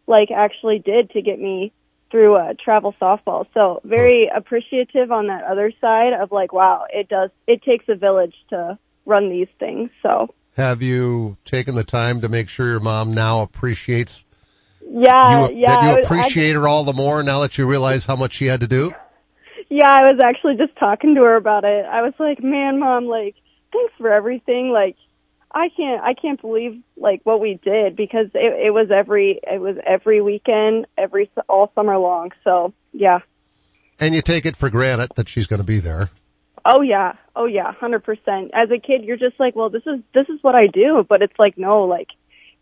like 0.07 0.31
actually 0.31 0.79
did 0.79 1.11
to 1.11 1.23
get 1.23 1.39
me 1.39 1.73
through 2.11 2.37
a 2.37 2.55
travel 2.55 2.95
softball. 3.01 3.47
So 3.55 3.81
very 3.85 4.31
appreciative 4.35 5.13
on 5.13 5.29
that 5.29 5.45
other 5.45 5.73
side 5.81 6.13
of 6.13 6.33
like, 6.33 6.53
wow, 6.53 6.87
it 6.93 7.09
does, 7.09 7.31
it 7.47 7.63
takes 7.63 7.85
a 7.89 7.95
village 7.95 8.35
to 8.51 8.79
run 9.07 9.31
these 9.31 9.49
things. 9.59 9.91
So 10.03 10.35
have 10.57 10.83
you 10.83 11.37
taken 11.45 11.75
the 11.75 11.85
time 11.85 12.23
to 12.23 12.29
make 12.29 12.49
sure 12.49 12.69
your 12.69 12.81
mom 12.81 13.15
now 13.15 13.43
appreciates 13.43 14.25
yeah, 14.93 15.49
you, 15.49 15.57
yeah. 15.57 15.81
That 15.81 15.99
you 15.99 16.03
appreciate 16.03 16.55
her 16.55 16.67
all 16.67 16.85
the 16.85 16.93
more 16.93 17.23
now 17.23 17.41
that 17.41 17.59
you 17.59 17.67
realize 17.67 18.07
how 18.07 18.17
much 18.17 18.33
she 18.33 18.47
had 18.47 18.61
to 18.61 18.67
do? 18.67 18.93
Yeah, 19.69 19.89
I 19.89 20.11
was 20.11 20.21
actually 20.23 20.57
just 20.57 20.77
talking 20.79 21.15
to 21.15 21.23
her 21.23 21.37
about 21.37 21.65
it. 21.65 21.85
I 21.85 22.03
was 22.03 22.15
like, 22.19 22.43
man, 22.43 22.81
mom, 22.81 23.07
like, 23.07 23.37
thanks 23.73 23.93
for 23.99 24.11
everything. 24.11 24.71
Like, 24.71 24.97
I 25.53 25.69
can't 25.77 26.03
I 26.03 26.15
can't 26.15 26.41
believe 26.41 26.83
like 26.97 27.21
what 27.25 27.41
we 27.41 27.59
did 27.63 27.97
because 27.97 28.27
it, 28.35 28.67
it 28.67 28.71
was 28.73 28.91
every 28.91 29.41
it 29.43 29.61
was 29.61 29.77
every 29.85 30.21
weekend 30.21 30.87
every 30.97 31.31
all 31.49 31.73
summer 31.75 31.99
long. 31.99 32.31
So 32.45 32.73
yeah. 32.93 33.21
And 33.99 34.15
you 34.15 34.23
take 34.23 34.47
it 34.47 34.57
for 34.57 34.71
granted 34.71 35.11
that 35.17 35.29
she's 35.29 35.47
going 35.47 35.61
to 35.61 35.67
be 35.67 35.81
there. 35.81 36.11
Oh 36.65 36.83
yeah, 36.83 37.15
oh 37.35 37.47
yeah, 37.47 37.73
hundred 37.73 38.05
percent. 38.05 38.53
As 38.55 38.71
a 38.71 38.79
kid, 38.79 39.05
you're 39.05 39.17
just 39.17 39.39
like, 39.41 39.57
well, 39.57 39.71
this 39.71 39.83
is 39.87 40.01
this 40.15 40.29
is 40.29 40.39
what 40.43 40.55
I 40.55 40.67
do, 40.67 41.05
but 41.09 41.23
it's 41.23 41.39
like 41.39 41.59
no, 41.59 41.85
like 41.85 42.09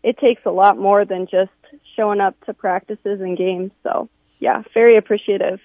it 0.03 0.17
takes 0.17 0.41
a 0.45 0.51
lot 0.51 0.77
more 0.77 1.05
than 1.05 1.27
just 1.27 1.51
showing 1.95 2.21
up 2.21 2.39
to 2.45 2.53
practices 2.53 3.21
and 3.21 3.37
games. 3.37 3.71
So 3.83 4.09
yeah, 4.39 4.63
very 4.73 4.97
appreciative. 4.97 5.59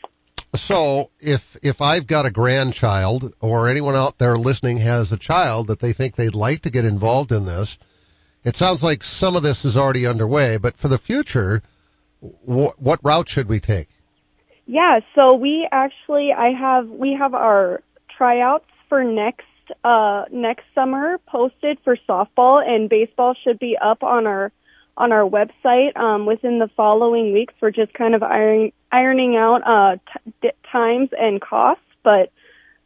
So 0.54 1.10
if, 1.20 1.56
if 1.62 1.82
I've 1.82 2.06
got 2.06 2.26
a 2.26 2.30
grandchild 2.30 3.34
or 3.40 3.68
anyone 3.68 3.96
out 3.96 4.18
there 4.18 4.36
listening 4.36 4.78
has 4.78 5.10
a 5.10 5.16
child 5.16 5.66
that 5.66 5.80
they 5.80 5.92
think 5.92 6.14
they'd 6.14 6.34
like 6.34 6.62
to 6.62 6.70
get 6.70 6.84
involved 6.84 7.32
in 7.32 7.44
this, 7.44 7.76
it 8.44 8.56
sounds 8.56 8.82
like 8.82 9.02
some 9.02 9.36
of 9.36 9.42
this 9.42 9.64
is 9.64 9.76
already 9.76 10.06
underway, 10.06 10.58
but 10.58 10.76
for 10.76 10.88
the 10.88 10.98
future, 10.98 11.62
wh- 12.20 12.78
what 12.78 13.00
route 13.02 13.28
should 13.28 13.48
we 13.48 13.58
take? 13.58 13.88
Yeah, 14.66 15.00
so 15.18 15.34
we 15.34 15.68
actually, 15.70 16.30
I 16.32 16.52
have, 16.58 16.88
we 16.88 17.16
have 17.18 17.34
our 17.34 17.82
tryouts 18.16 18.68
for 18.88 19.02
next, 19.02 19.46
uh, 19.82 20.24
next 20.30 20.64
summer 20.74 21.18
posted 21.26 21.78
for 21.82 21.96
softball 22.08 22.62
and 22.64 22.88
baseball 22.88 23.34
should 23.42 23.58
be 23.58 23.76
up 23.82 24.02
on 24.02 24.26
our 24.26 24.52
on 24.96 25.12
our 25.12 25.28
website 25.28 25.96
um, 25.96 26.26
within 26.26 26.58
the 26.58 26.68
following 26.76 27.32
weeks. 27.32 27.54
We're 27.60 27.70
just 27.70 27.92
kind 27.94 28.14
of 28.14 28.22
ironing, 28.22 28.72
ironing 28.92 29.36
out 29.36 29.62
uh, 29.66 29.96
t- 30.42 30.50
times 30.70 31.10
and 31.18 31.40
costs. 31.40 31.82
But 32.02 32.30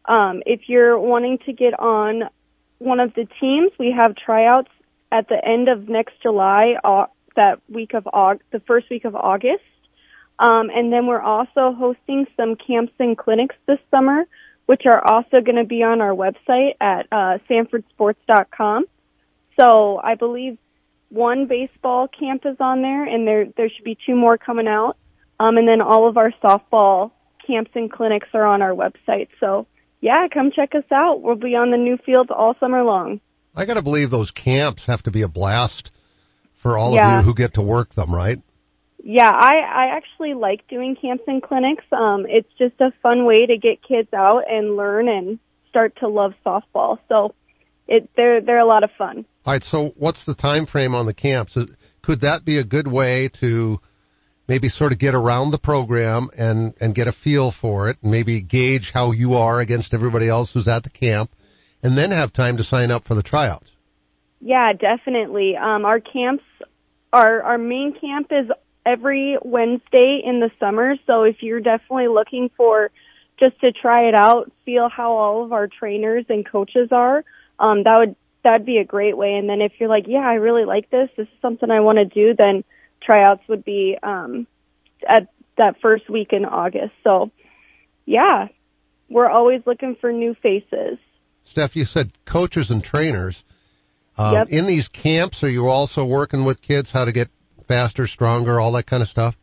um, 0.05 0.43
if 0.47 0.63
you're 0.69 0.99
wanting 0.99 1.39
to 1.47 1.53
get 1.53 1.79
on 1.79 2.31
one 2.79 3.01
of 3.01 3.15
the 3.15 3.29
teams, 3.41 3.73
we 3.79 3.93
have 3.97 4.17
tryouts 4.17 4.71
at 5.13 5.29
the 5.29 5.37
end 5.45 5.69
of 5.69 5.89
next 5.89 6.15
July, 6.23 6.75
uh, 6.83 7.07
that 7.37 7.61
week 7.69 7.95
of 7.95 8.05
the 8.05 8.61
first 8.67 8.91
week 8.91 9.05
of 9.05 9.15
August. 9.15 9.63
Um, 10.39 10.71
and 10.71 10.93
then 10.93 11.07
we're 11.07 11.21
also 11.21 11.73
hosting 11.73 12.27
some 12.37 12.57
camps 12.57 12.93
and 12.99 13.17
clinics 13.19 13.57
this 13.67 13.79
summer, 13.91 14.25
which 14.67 14.83
are 14.87 15.05
also 15.05 15.41
going 15.41 15.57
to 15.57 15.65
be 15.65 15.83
on 15.83 16.01
our 16.01 16.15
website 16.15 16.75
at 16.81 17.07
uh, 17.11 17.39
sanfordsports.com. 17.49 18.85
So 19.59 20.01
I 20.03 20.15
believe 20.15 20.59
one 21.11 21.47
baseball 21.47 22.09
camp 22.09 22.43
is 22.45 22.57
on 22.61 22.83
there, 22.83 23.05
and 23.05 23.27
there 23.27 23.47
there 23.57 23.71
should 23.71 23.85
be 23.85 23.97
two 24.07 24.15
more 24.15 24.39
coming 24.39 24.69
out. 24.69 24.97
Um, 25.41 25.57
and 25.57 25.69
then 25.69 25.81
all 25.81 26.09
of 26.09 26.17
our 26.17 26.33
softball 26.43 27.13
camps 27.47 27.71
and 27.75 27.91
clinics 27.91 28.29
are 28.35 28.45
on 28.45 28.61
our 28.63 28.73
website. 28.73 29.29
So 29.41 29.67
yeah, 30.01 30.27
come 30.33 30.51
check 30.55 30.75
us 30.75 30.85
out. 30.93 31.23
We'll 31.23 31.37
be 31.37 31.55
on 31.55 31.71
the 31.71 31.77
new 31.77 31.97
fields 31.97 32.31
all 32.35 32.55
summer 32.61 32.83
long. 32.83 33.21
I 33.55 33.65
got 33.65 33.75
to 33.75 33.83
believe 33.83 34.11
those 34.11 34.31
camps 34.31 34.87
have 34.87 35.03
to 35.05 35.11
be 35.11 35.23
a 35.23 35.29
blast 35.29 35.91
for 36.55 36.77
all 36.77 36.95
yeah. 36.95 37.19
of 37.19 37.25
you 37.25 37.31
who 37.31 37.35
get 37.35 37.55
to 37.55 37.63
work 37.63 37.95
them, 37.95 38.15
right? 38.15 38.41
Yeah, 39.03 39.31
I 39.31 39.57
I 39.57 39.97
actually 39.97 40.35
like 40.35 40.67
doing 40.69 40.97
camps 40.97 41.25
and 41.27 41.43
clinics. 41.43 41.85
Um, 41.93 42.27
it's 42.29 42.49
just 42.59 42.75
a 42.81 42.93
fun 43.03 43.25
way 43.25 43.47
to 43.47 43.57
get 43.57 43.83
kids 43.83 44.13
out 44.13 44.43
and 44.51 44.77
learn 44.77 45.09
and 45.09 45.39
start 45.71 45.97
to 46.01 46.09
love 46.09 46.35
softball. 46.45 46.99
So 47.09 47.35
it 47.89 48.11
they're 48.15 48.41
they're 48.41 48.59
a 48.59 48.67
lot 48.67 48.85
of 48.85 48.91
fun. 48.93 49.25
All 49.45 49.53
right. 49.53 49.65
So 49.65 49.89
what's 49.97 50.25
the 50.25 50.35
time 50.35 50.67
frame 50.67 50.95
on 50.95 51.07
the 51.07 51.15
camps? 51.15 51.57
Could 52.03 52.21
that 52.21 52.45
be 52.45 52.59
a 52.59 52.65
good 52.65 52.87
way 52.87 53.29
to 53.29 53.81
maybe 54.47 54.69
sort 54.69 54.93
of 54.93 54.99
get 54.99 55.15
around 55.15 55.51
the 55.51 55.59
program 55.59 56.29
and 56.37 56.75
and 56.81 56.95
get 56.95 57.09
a 57.09 57.13
feel 57.13 57.51
for 57.51 57.89
it, 57.91 57.97
and 58.03 58.11
maybe 58.11 58.41
gauge 58.41 58.91
how 58.93 59.13
you 59.13 59.35
are 59.35 59.61
against 59.61 59.95
everybody 59.95 60.29
else 60.29 60.53
who's 60.53 60.69
at 60.69 60.83
the 60.83 60.91
camp, 60.91 61.31
and 61.83 61.97
then 61.97 62.11
have 62.11 62.33
time 62.33 62.59
to 62.59 62.63
sign 62.63 62.91
up 62.91 63.05
for 63.05 63.15
the 63.15 63.23
tryouts? 63.23 63.73
Yeah, 64.41 64.73
definitely. 64.73 65.57
Um, 65.57 65.85
our 65.85 66.01
camps, 66.01 66.45
our 67.13 67.43
our 67.43 67.59
main 67.59 67.99
camp 67.99 68.29
is 68.31 68.51
every 68.85 69.37
Wednesday 69.43 70.23
in 70.25 70.41
the 70.41 70.51
summer. 70.61 70.95
So 71.07 71.25
if 71.25 71.43
you're 71.43 71.61
definitely 71.61 72.09
looking 72.09 72.51
for 72.57 72.91
just 73.39 73.61
to 73.61 73.73
try 73.73 74.09
it 74.09 74.15
out, 74.15 74.51
feel 74.65 74.89
how 74.89 75.13
all 75.13 75.45
of 75.45 75.53
our 75.53 75.69
trainers 75.69 76.25
and 76.29 76.47
coaches 76.47 76.89
are, 76.91 77.25
um, 77.59 77.83
that 77.85 77.99
would 77.99 78.17
that'd 78.45 78.67
be 78.67 78.79
a 78.79 78.85
great 78.85 79.17
way. 79.17 79.35
And 79.35 79.49
then 79.49 79.61
if 79.61 79.73
you're 79.79 79.89
like, 79.89 80.05
yeah, 80.07 80.27
I 80.27 80.35
really 80.35 80.65
like 80.65 80.91
this, 80.91 81.09
this 81.17 81.27
is 81.27 81.41
something 81.43 81.71
I 81.71 81.81
want 81.81 81.99
to 81.99 82.05
do, 82.05 82.35
then 82.35 82.65
tryouts 83.03 83.43
would 83.49 83.65
be 83.65 83.97
um, 84.03 84.47
at 85.07 85.29
that 85.57 85.81
first 85.81 86.09
week 86.09 86.33
in 86.33 86.45
August. 86.45 86.93
So 87.05 87.31
yeah, 88.07 88.49
we're 89.09 89.29
always 89.29 89.63
looking 89.67 89.97
for 90.01 90.13
new 90.13 90.35
faces. 90.35 90.99
Steph, 91.43 91.77
you 91.77 91.85
said 91.85 92.11
coaches 92.25 92.71
and 92.71 92.83
trainers. 92.83 93.45
Um, 94.17 94.35
yep. 94.35 94.49
In 94.49 94.67
these 94.67 94.89
camps, 94.89 95.45
are 95.45 95.49
you 95.49 95.69
also 95.69 96.05
working 96.05 96.45
with 96.45 96.61
kids 96.61 96.91
how 96.91 97.05
to 97.05 97.13
get 97.13 97.29
faster, 97.65 98.07
stronger, 98.07 98.59
all 98.59 98.73
that 98.73 98.87
kind 98.87 99.03
of 99.03 99.09
stuff? 99.09 99.37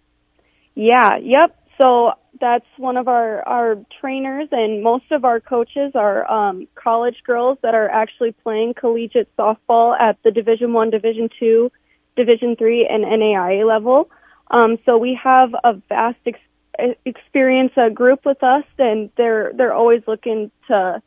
Yeah, 0.73 1.17
yep. 1.21 1.57
So 1.81 2.13
that's 2.39 2.65
one 2.77 2.97
of 2.97 3.07
our 3.07 3.47
our 3.47 3.77
trainers 4.01 4.49
and 4.51 4.83
most 4.83 5.05
of 5.11 5.25
our 5.25 5.39
coaches 5.39 5.91
are 5.95 6.29
um 6.29 6.67
college 6.75 7.17
girls 7.25 7.57
that 7.63 7.75
are 7.75 7.89
actually 7.89 8.31
playing 8.31 8.73
collegiate 8.73 9.29
softball 9.37 9.99
at 9.99 10.17
the 10.23 10.31
division 10.31 10.73
1 10.73 10.89
division 10.89 11.29
2 11.39 11.71
division 12.15 12.55
3 12.55 12.87
and 12.89 13.03
NAIA 13.03 13.67
level. 13.67 14.09
Um 14.49 14.77
so 14.85 14.97
we 14.97 15.19
have 15.21 15.53
a 15.63 15.73
vast 15.89 16.19
ex- 16.25 16.97
experience 17.05 17.71
a 17.77 17.89
group 17.89 18.25
with 18.25 18.43
us 18.43 18.65
and 18.77 19.09
they're 19.17 19.51
they're 19.55 19.73
always 19.73 20.01
looking 20.07 20.51
to 20.67 21.01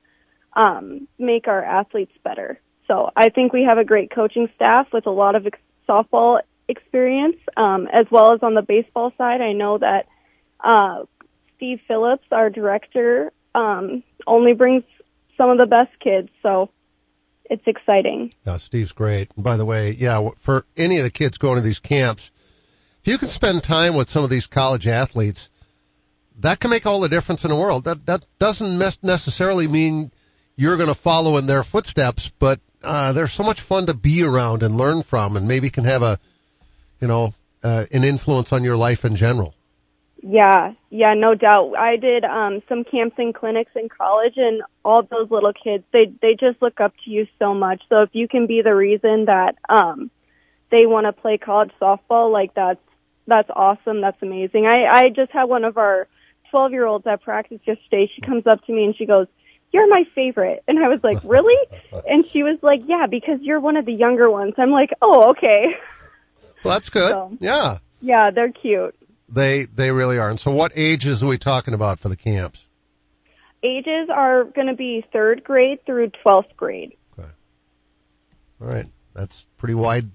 um 0.54 1.08
make 1.18 1.46
our 1.48 1.62
athletes 1.64 2.12
better. 2.24 2.60
So 2.86 3.10
I 3.14 3.28
think 3.28 3.52
we 3.52 3.64
have 3.64 3.78
a 3.78 3.84
great 3.84 4.10
coaching 4.10 4.48
staff 4.56 4.88
with 4.92 5.06
a 5.06 5.10
lot 5.10 5.34
of 5.34 5.46
ex- 5.46 5.58
softball 5.88 6.40
experience 6.68 7.36
um 7.56 7.86
as 7.92 8.06
well 8.10 8.32
as 8.32 8.42
on 8.42 8.54
the 8.54 8.62
baseball 8.62 9.12
side. 9.18 9.40
I 9.40 9.52
know 9.52 9.78
that 9.78 10.06
uh 10.60 11.04
Steve 11.58 11.80
Phillips, 11.88 12.24
our 12.30 12.50
director, 12.50 13.32
um, 13.52 14.04
only 14.28 14.54
brings 14.54 14.84
some 15.36 15.50
of 15.50 15.58
the 15.58 15.66
best 15.66 15.90
kids, 15.98 16.28
so 16.40 16.70
it's 17.44 17.66
exciting. 17.66 18.32
Yeah, 18.46 18.58
Steve's 18.58 18.92
great. 18.92 19.32
And 19.34 19.44
by 19.44 19.56
the 19.56 19.64
way, 19.64 19.90
yeah, 19.90 20.30
for 20.38 20.64
any 20.76 20.98
of 20.98 21.02
the 21.02 21.10
kids 21.10 21.36
going 21.36 21.56
to 21.56 21.62
these 21.62 21.80
camps, 21.80 22.30
if 23.02 23.08
you 23.08 23.18
can 23.18 23.26
spend 23.26 23.64
time 23.64 23.94
with 23.94 24.08
some 24.08 24.22
of 24.22 24.30
these 24.30 24.46
college 24.46 24.86
athletes, 24.86 25.50
that 26.40 26.60
can 26.60 26.70
make 26.70 26.86
all 26.86 27.00
the 27.00 27.08
difference 27.08 27.44
in 27.44 27.50
the 27.50 27.56
world. 27.56 27.84
That 27.84 28.06
that 28.06 28.24
doesn't 28.38 28.78
necessarily 29.02 29.66
mean 29.66 30.12
you're 30.54 30.76
going 30.76 30.88
to 30.88 30.94
follow 30.94 31.38
in 31.38 31.46
their 31.46 31.64
footsteps, 31.64 32.30
but 32.38 32.60
uh, 32.84 33.12
they're 33.12 33.26
so 33.26 33.42
much 33.42 33.60
fun 33.60 33.86
to 33.86 33.94
be 33.94 34.22
around 34.22 34.62
and 34.62 34.76
learn 34.76 35.02
from, 35.02 35.36
and 35.36 35.48
maybe 35.48 35.70
can 35.70 35.84
have 35.84 36.02
a, 36.02 36.20
you 37.00 37.08
know, 37.08 37.34
uh, 37.64 37.84
an 37.92 38.04
influence 38.04 38.52
on 38.52 38.62
your 38.62 38.76
life 38.76 39.04
in 39.04 39.16
general. 39.16 39.54
Yeah, 40.20 40.72
yeah, 40.90 41.14
no 41.14 41.34
doubt. 41.34 41.74
I 41.78 41.96
did 41.96 42.24
um 42.24 42.62
some 42.68 42.84
camps 42.84 43.16
and 43.18 43.34
clinics 43.34 43.70
in 43.76 43.88
college 43.88 44.34
and 44.36 44.62
all 44.84 45.02
those 45.02 45.30
little 45.30 45.52
kids, 45.52 45.84
they 45.92 46.12
they 46.20 46.34
just 46.38 46.60
look 46.60 46.80
up 46.80 46.92
to 47.04 47.10
you 47.10 47.26
so 47.38 47.54
much. 47.54 47.82
So 47.88 48.02
if 48.02 48.10
you 48.12 48.26
can 48.26 48.46
be 48.46 48.62
the 48.62 48.74
reason 48.74 49.26
that 49.26 49.56
um 49.68 50.10
they 50.70 50.86
want 50.86 51.06
to 51.06 51.12
play 51.12 51.38
college 51.38 51.70
softball, 51.80 52.32
like 52.32 52.52
that's 52.54 52.80
that's 53.26 53.48
awesome. 53.54 54.00
That's 54.00 54.20
amazing. 54.20 54.66
I 54.66 54.86
I 54.86 55.08
just 55.10 55.30
had 55.30 55.44
one 55.44 55.64
of 55.64 55.78
our 55.78 56.08
12-year-olds 56.52 57.06
at 57.06 57.22
practice 57.22 57.60
yesterday. 57.64 58.10
She 58.14 58.22
comes 58.22 58.46
up 58.46 58.64
to 58.64 58.72
me 58.72 58.84
and 58.84 58.96
she 58.96 59.06
goes, 59.06 59.28
"You're 59.70 59.88
my 59.88 60.04
favorite." 60.14 60.64
And 60.66 60.78
I 60.78 60.88
was 60.88 61.00
like, 61.04 61.18
"Really?" 61.22 61.56
and 62.08 62.24
she 62.32 62.42
was 62.42 62.58
like, 62.62 62.80
"Yeah, 62.86 63.06
because 63.08 63.40
you're 63.40 63.60
one 63.60 63.76
of 63.76 63.84
the 63.84 63.92
younger 63.92 64.30
ones." 64.30 64.54
I'm 64.58 64.70
like, 64.70 64.90
"Oh, 65.00 65.30
okay." 65.30 65.76
Well, 66.64 66.74
that's 66.74 66.88
good. 66.88 67.12
So, 67.12 67.36
yeah. 67.38 67.78
Yeah, 68.00 68.30
they're 68.30 68.50
cute. 68.50 68.96
They 69.28 69.64
they 69.64 69.90
really 69.90 70.18
are. 70.18 70.30
And 70.30 70.40
so, 70.40 70.50
what 70.50 70.72
ages 70.74 71.22
are 71.22 71.26
we 71.26 71.38
talking 71.38 71.74
about 71.74 72.00
for 72.00 72.08
the 72.08 72.16
camps? 72.16 72.64
Ages 73.62 74.08
are 74.12 74.44
going 74.44 74.68
to 74.68 74.74
be 74.74 75.04
third 75.12 75.44
grade 75.44 75.84
through 75.84 76.10
twelfth 76.22 76.56
grade. 76.56 76.96
Okay. 77.18 77.28
All 78.60 78.68
right, 78.68 78.86
that's 79.14 79.46
pretty 79.58 79.74
wide. 79.74 80.10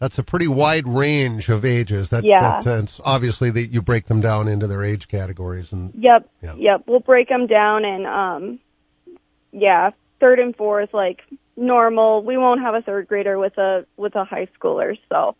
That's 0.00 0.18
a 0.18 0.22
pretty 0.22 0.48
wide 0.48 0.86
range 0.86 1.48
of 1.48 1.64
ages. 1.64 2.10
That, 2.10 2.24
yeah. 2.24 2.60
That, 2.62 2.66
uh, 2.66 2.82
it's 2.82 3.00
obviously 3.04 3.50
that 3.50 3.66
you 3.72 3.82
break 3.82 4.06
them 4.06 4.20
down 4.20 4.46
into 4.46 4.68
their 4.68 4.84
age 4.84 5.08
categories 5.08 5.72
and. 5.72 5.92
Yep. 5.98 6.30
Yep. 6.40 6.56
yep. 6.58 6.84
We'll 6.86 7.00
break 7.00 7.28
them 7.28 7.48
down 7.48 7.84
and 7.84 8.06
um, 8.06 8.60
yeah, 9.52 9.90
third 10.20 10.38
and 10.38 10.54
fourth 10.54 10.94
like 10.94 11.20
normal. 11.56 12.22
We 12.22 12.36
won't 12.36 12.60
have 12.60 12.74
a 12.74 12.82
third 12.82 13.08
grader 13.08 13.38
with 13.38 13.58
a 13.58 13.86
with 13.96 14.14
a 14.16 14.24
high 14.24 14.48
schooler, 14.58 14.96
so. 15.08 15.36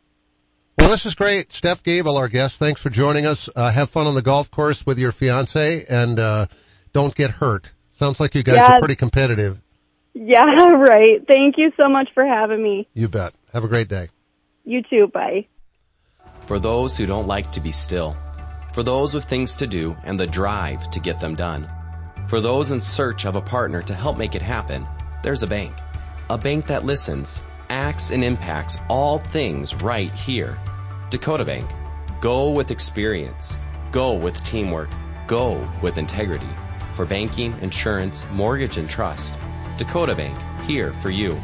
Well, 0.78 0.90
this 0.90 1.06
is 1.06 1.14
great. 1.14 1.52
Steph 1.52 1.82
Gabel, 1.82 2.16
our 2.16 2.28
guest. 2.28 2.58
Thanks 2.58 2.80
for 2.80 2.88
joining 2.88 3.26
us. 3.26 3.48
Uh, 3.54 3.70
have 3.70 3.90
fun 3.90 4.06
on 4.06 4.14
the 4.14 4.22
golf 4.22 4.50
course 4.50 4.86
with 4.86 4.98
your 4.98 5.10
fiance 5.10 5.84
and, 5.90 6.18
uh, 6.18 6.46
don't 6.92 7.14
get 7.14 7.30
hurt. 7.30 7.72
Sounds 7.90 8.20
like 8.20 8.34
you 8.36 8.44
guys 8.44 8.56
yeah. 8.56 8.74
are 8.74 8.78
pretty 8.78 8.94
competitive. 8.94 9.60
Yeah, 10.14 10.44
right. 10.72 11.26
Thank 11.26 11.56
you 11.58 11.72
so 11.80 11.88
much 11.88 12.08
for 12.14 12.24
having 12.24 12.62
me. 12.62 12.88
You 12.94 13.08
bet. 13.08 13.34
Have 13.52 13.64
a 13.64 13.68
great 13.68 13.88
day. 13.88 14.08
You 14.64 14.82
too. 14.82 15.08
Bye. 15.12 15.46
For 16.46 16.58
those 16.58 16.96
who 16.96 17.06
don't 17.06 17.26
like 17.26 17.50
to 17.52 17.60
be 17.60 17.72
still, 17.72 18.16
for 18.72 18.82
those 18.82 19.14
with 19.14 19.24
things 19.24 19.56
to 19.56 19.66
do 19.66 19.96
and 20.04 20.18
the 20.18 20.26
drive 20.26 20.90
to 20.92 21.00
get 21.00 21.20
them 21.20 21.34
done, 21.34 21.68
for 22.28 22.40
those 22.40 22.70
in 22.70 22.80
search 22.80 23.24
of 23.24 23.36
a 23.36 23.40
partner 23.40 23.82
to 23.82 23.94
help 23.94 24.16
make 24.16 24.34
it 24.34 24.42
happen, 24.42 24.86
there's 25.22 25.42
a 25.42 25.46
bank. 25.46 25.74
A 26.30 26.38
bank 26.38 26.66
that 26.68 26.84
listens, 26.84 27.42
acts, 27.68 28.10
and 28.10 28.24
impacts 28.24 28.78
all 28.88 29.18
things 29.18 29.74
right 29.74 30.12
here. 30.12 30.58
Dakota 31.10 31.44
Bank. 31.44 31.70
Go 32.20 32.50
with 32.50 32.70
experience. 32.70 33.56
Go 33.92 34.14
with 34.14 34.42
teamwork. 34.44 34.90
Go 35.26 35.68
with 35.82 35.98
integrity. 35.98 36.48
For 36.94 37.04
banking, 37.04 37.54
insurance, 37.60 38.26
mortgage, 38.32 38.76
and 38.76 38.90
trust. 38.90 39.34
Dakota 39.76 40.14
Bank, 40.14 40.36
here 40.62 40.92
for 40.92 41.10
you. 41.10 41.40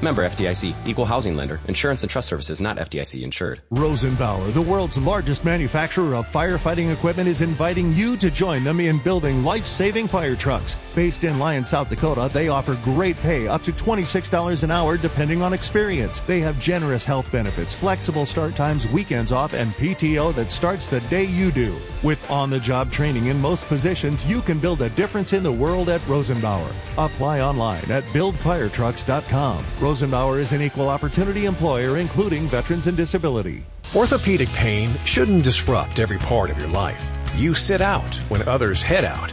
Member 0.00 0.28
FDIC, 0.28 0.74
equal 0.86 1.04
housing 1.04 1.34
lender, 1.36 1.58
insurance 1.66 2.02
and 2.04 2.10
trust 2.10 2.28
services 2.28 2.60
not 2.60 2.76
FDIC 2.76 3.22
insured. 3.22 3.60
Rosenbauer, 3.72 4.52
the 4.52 4.62
world's 4.62 4.96
largest 4.96 5.44
manufacturer 5.44 6.14
of 6.14 6.28
firefighting 6.28 6.92
equipment, 6.92 7.28
is 7.28 7.40
inviting 7.40 7.92
you 7.92 8.16
to 8.18 8.30
join 8.30 8.62
them 8.62 8.78
in 8.78 8.98
building 8.98 9.42
life-saving 9.42 10.06
fire 10.06 10.36
trucks. 10.36 10.76
Based 10.94 11.24
in 11.24 11.40
Lyon, 11.40 11.64
South 11.64 11.88
Dakota, 11.88 12.30
they 12.32 12.48
offer 12.48 12.78
great 12.84 13.16
pay 13.16 13.48
up 13.48 13.62
to 13.64 13.72
$26 13.72 14.62
an 14.62 14.70
hour 14.70 14.96
depending 14.96 15.42
on 15.42 15.52
experience. 15.52 16.20
They 16.20 16.40
have 16.40 16.60
generous 16.60 17.04
health 17.04 17.32
benefits, 17.32 17.74
flexible 17.74 18.26
start 18.26 18.54
times, 18.54 18.86
weekends 18.86 19.32
off, 19.32 19.52
and 19.52 19.72
PTO 19.72 20.34
that 20.36 20.52
starts 20.52 20.86
the 20.86 21.00
day 21.00 21.24
you 21.24 21.50
do. 21.50 21.76
With 22.04 22.30
on-the-job 22.30 22.92
training 22.92 23.26
in 23.26 23.40
most 23.40 23.66
positions, 23.66 24.24
you 24.24 24.42
can 24.42 24.60
build 24.60 24.80
a 24.80 24.90
difference 24.90 25.32
in 25.32 25.42
the 25.42 25.52
world 25.52 25.88
at 25.88 26.00
Rosenbauer. 26.02 26.72
Apply 26.96 27.40
online 27.40 27.90
at 27.90 28.04
buildfiretrucks.com. 28.04 29.64
Rosenbauer 29.88 30.38
is 30.38 30.52
an 30.52 30.60
equal 30.60 30.90
opportunity 30.90 31.46
employer, 31.46 31.96
including 31.96 32.42
veterans 32.42 32.86
and 32.88 32.94
disability. 32.94 33.64
Orthopedic 33.96 34.50
pain 34.50 34.90
shouldn't 35.06 35.44
disrupt 35.44 35.98
every 35.98 36.18
part 36.18 36.50
of 36.50 36.58
your 36.58 36.68
life. 36.68 37.10
You 37.36 37.54
sit 37.54 37.80
out 37.80 38.14
when 38.28 38.46
others 38.46 38.82
head 38.82 39.06
out. 39.06 39.32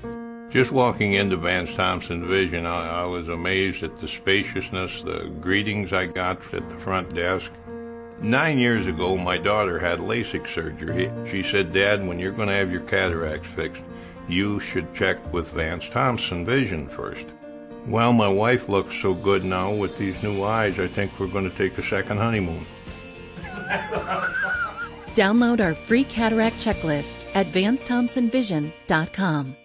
Just 0.51 0.69
walking 0.69 1.13
into 1.13 1.37
Vance 1.37 1.73
Thompson 1.73 2.27
Vision, 2.27 2.65
I, 2.65 3.03
I, 3.03 3.05
was 3.05 3.29
amazed 3.29 3.83
at 3.83 4.01
the 4.01 4.07
spaciousness, 4.09 5.01
the 5.01 5.31
greetings 5.39 5.93
I 5.93 6.07
got 6.07 6.39
at 6.53 6.69
the 6.69 6.77
front 6.79 7.15
desk. 7.15 7.49
Nine 8.19 8.59
years 8.59 8.85
ago, 8.85 9.17
my 9.17 9.37
daughter 9.37 9.79
had 9.79 9.99
LASIK 9.99 10.53
surgery. 10.53 11.09
She 11.31 11.41
said, 11.41 11.71
Dad, 11.71 12.05
when 12.05 12.19
you're 12.19 12.33
going 12.33 12.49
to 12.49 12.53
have 12.53 12.69
your 12.69 12.81
cataracts 12.81 13.47
fixed, 13.55 13.81
you 14.27 14.59
should 14.59 14.93
check 14.93 15.31
with 15.31 15.47
Vance 15.51 15.87
Thompson 15.87 16.45
Vision 16.45 16.89
first. 16.89 17.27
Well, 17.87 18.11
my 18.11 18.27
wife 18.27 18.67
looks 18.67 19.01
so 19.01 19.13
good 19.13 19.45
now 19.45 19.73
with 19.73 19.97
these 19.97 20.21
new 20.21 20.43
eyes, 20.43 20.81
I 20.81 20.87
think 20.87 21.17
we're 21.17 21.27
going 21.27 21.49
to 21.49 21.57
take 21.57 21.77
a 21.77 21.83
second 21.83 22.17
honeymoon. 22.17 22.65
Download 25.15 25.61
our 25.61 25.75
free 25.75 26.03
cataract 26.03 26.57
checklist 26.57 27.25
at 27.33 27.47
VanceThompsonVision.com. 27.47 29.55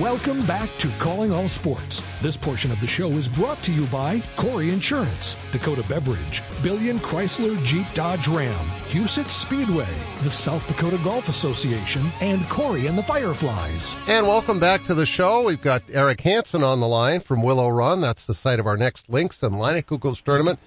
Welcome 0.00 0.44
back 0.44 0.68
to 0.78 0.90
Calling 0.98 1.30
All 1.30 1.46
Sports. 1.46 2.02
This 2.20 2.36
portion 2.36 2.72
of 2.72 2.80
the 2.80 2.86
show 2.88 3.10
is 3.10 3.28
brought 3.28 3.62
to 3.62 3.72
you 3.72 3.86
by 3.86 4.24
Corey 4.34 4.72
Insurance, 4.72 5.36
Dakota 5.52 5.84
Beverage, 5.88 6.42
Billion 6.64 6.98
Chrysler 6.98 7.64
Jeep 7.64 7.86
Dodge 7.94 8.26
Ram, 8.26 8.66
Huset 8.88 9.26
Speedway, 9.26 9.86
the 10.24 10.30
South 10.30 10.66
Dakota 10.66 10.98
Golf 11.04 11.28
Association, 11.28 12.10
and 12.20 12.42
Corey 12.48 12.88
and 12.88 12.98
the 12.98 13.04
Fireflies. 13.04 13.96
And 14.08 14.26
welcome 14.26 14.58
back 14.58 14.82
to 14.86 14.94
the 14.94 15.06
show. 15.06 15.44
We've 15.44 15.62
got 15.62 15.84
Erik 15.88 16.20
Hansen 16.22 16.64
on 16.64 16.80
the 16.80 16.88
line 16.88 17.20
from 17.20 17.44
Willow 17.44 17.68
Run. 17.68 18.00
That's 18.00 18.26
the 18.26 18.34
site 18.34 18.58
of 18.58 18.66
our 18.66 18.76
next 18.76 19.08
Links 19.08 19.44
and 19.44 19.54
Leinenkugels 19.54 20.24
tournament. 20.24 20.58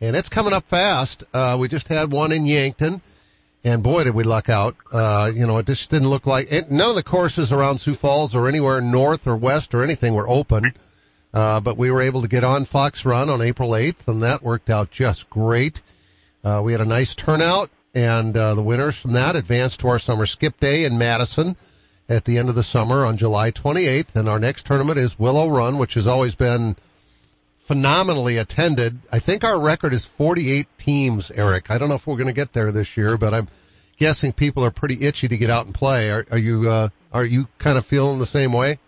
And 0.00 0.16
it's 0.16 0.28
coming 0.28 0.52
up 0.52 0.64
fast. 0.66 1.22
Uh, 1.32 1.56
we 1.60 1.68
just 1.68 1.86
had 1.86 2.10
one 2.10 2.32
in 2.32 2.44
Yankton. 2.44 3.02
And 3.64 3.82
boy, 3.82 4.04
did 4.04 4.14
we 4.14 4.24
luck 4.24 4.50
out. 4.50 4.76
Uh, 4.92 5.32
you 5.34 5.46
know, 5.46 5.56
it 5.56 5.66
just 5.66 5.88
didn't 5.88 6.10
look 6.10 6.26
like 6.26 6.52
it, 6.52 6.70
none 6.70 6.90
of 6.90 6.96
the 6.96 7.02
courses 7.02 7.50
around 7.50 7.78
Sioux 7.78 7.94
Falls 7.94 8.34
or 8.34 8.46
anywhere 8.46 8.82
north 8.82 9.26
or 9.26 9.36
west 9.36 9.74
or 9.74 9.82
anything 9.82 10.12
were 10.12 10.28
open. 10.28 10.74
Uh, 11.32 11.60
but 11.60 11.76
we 11.78 11.90
were 11.90 12.02
able 12.02 12.22
to 12.22 12.28
get 12.28 12.44
on 12.44 12.66
Fox 12.66 13.04
Run 13.04 13.30
on 13.30 13.40
April 13.40 13.70
8th 13.70 14.06
and 14.06 14.22
that 14.22 14.42
worked 14.42 14.70
out 14.70 14.90
just 14.90 15.28
great. 15.30 15.80
Uh, 16.44 16.60
we 16.62 16.72
had 16.72 16.82
a 16.82 16.84
nice 16.84 17.14
turnout 17.14 17.70
and, 17.94 18.36
uh, 18.36 18.54
the 18.54 18.62
winners 18.62 18.96
from 18.96 19.12
that 19.12 19.34
advanced 19.34 19.80
to 19.80 19.88
our 19.88 19.98
summer 19.98 20.26
skip 20.26 20.60
day 20.60 20.84
in 20.84 20.98
Madison 20.98 21.56
at 22.08 22.24
the 22.24 22.38
end 22.38 22.50
of 22.50 22.54
the 22.54 22.62
summer 22.62 23.06
on 23.06 23.16
July 23.16 23.50
28th. 23.50 24.14
And 24.14 24.28
our 24.28 24.38
next 24.38 24.66
tournament 24.66 24.98
is 24.98 25.18
Willow 25.18 25.48
Run, 25.48 25.78
which 25.78 25.94
has 25.94 26.06
always 26.06 26.34
been 26.34 26.76
phenomenally 27.64 28.36
attended. 28.36 28.98
I 29.10 29.18
think 29.18 29.42
our 29.42 29.60
record 29.60 29.92
is 29.92 30.04
48 30.04 30.66
teams, 30.78 31.30
Erik. 31.30 31.70
I 31.70 31.78
don't 31.78 31.88
know 31.88 31.94
if 31.94 32.06
we're 32.06 32.16
going 32.16 32.28
to 32.28 32.34
get 32.34 32.52
there 32.52 32.72
this 32.72 32.96
year, 32.96 33.16
but 33.16 33.34
I'm 33.34 33.48
guessing 33.98 34.32
people 34.32 34.64
are 34.64 34.70
pretty 34.70 35.02
itchy 35.02 35.28
to 35.28 35.36
get 35.36 35.50
out 35.50 35.66
and 35.66 35.74
play. 35.74 36.10
Are, 36.10 36.24
are 36.30 36.38
you, 36.38 36.70
uh, 36.70 36.88
are 37.12 37.24
you 37.24 37.48
kind 37.58 37.78
of 37.78 37.86
feeling 37.86 38.18
the 38.18 38.26
same 38.26 38.52
way? 38.52 38.78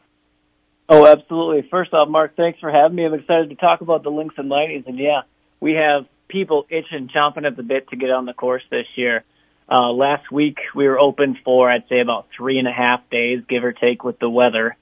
Oh, 0.89 1.07
absolutely. 1.07 1.69
First 1.71 1.93
off, 1.95 2.09
Mark, 2.09 2.37
thanks 2.37 2.61
for 2.61 2.71
having 2.71 2.97
me. 2.97 3.07
I'm 3.07 3.15
excited 3.15 3.49
to 3.51 3.57
talk 3.57 3.81
about 3.81 4.03
the 4.03 4.11
Links 4.11 4.37
and 4.39 4.51
Lighties. 4.51 4.87
And 4.87 4.99
yeah, 4.99 5.23
we 5.59 5.73
have 5.73 6.07
people 6.29 6.67
itching, 6.69 7.09
chomping 7.15 7.47
at 7.47 7.57
the 7.57 7.63
bit 7.63 7.89
to 7.89 7.97
get 7.97 8.11
on 8.11 8.27
the 8.27 8.35
course 8.35 8.63
this 8.71 8.87
year. 8.95 9.25
Uh, 9.69 9.91
last 9.91 10.31
week 10.31 10.59
we 10.75 10.87
were 10.87 10.99
open 11.01 11.37
for, 11.45 11.69
I'd 11.69 11.89
say 11.89 12.01
about 12.01 12.29
three 12.37 12.59
and 12.59 12.69
a 12.69 12.73
half 12.73 13.09
days, 13.11 13.41
give 13.49 13.65
or 13.65 13.73
take 13.73 14.05
with 14.05 14.19
the 14.21 14.31
weather 14.31 14.77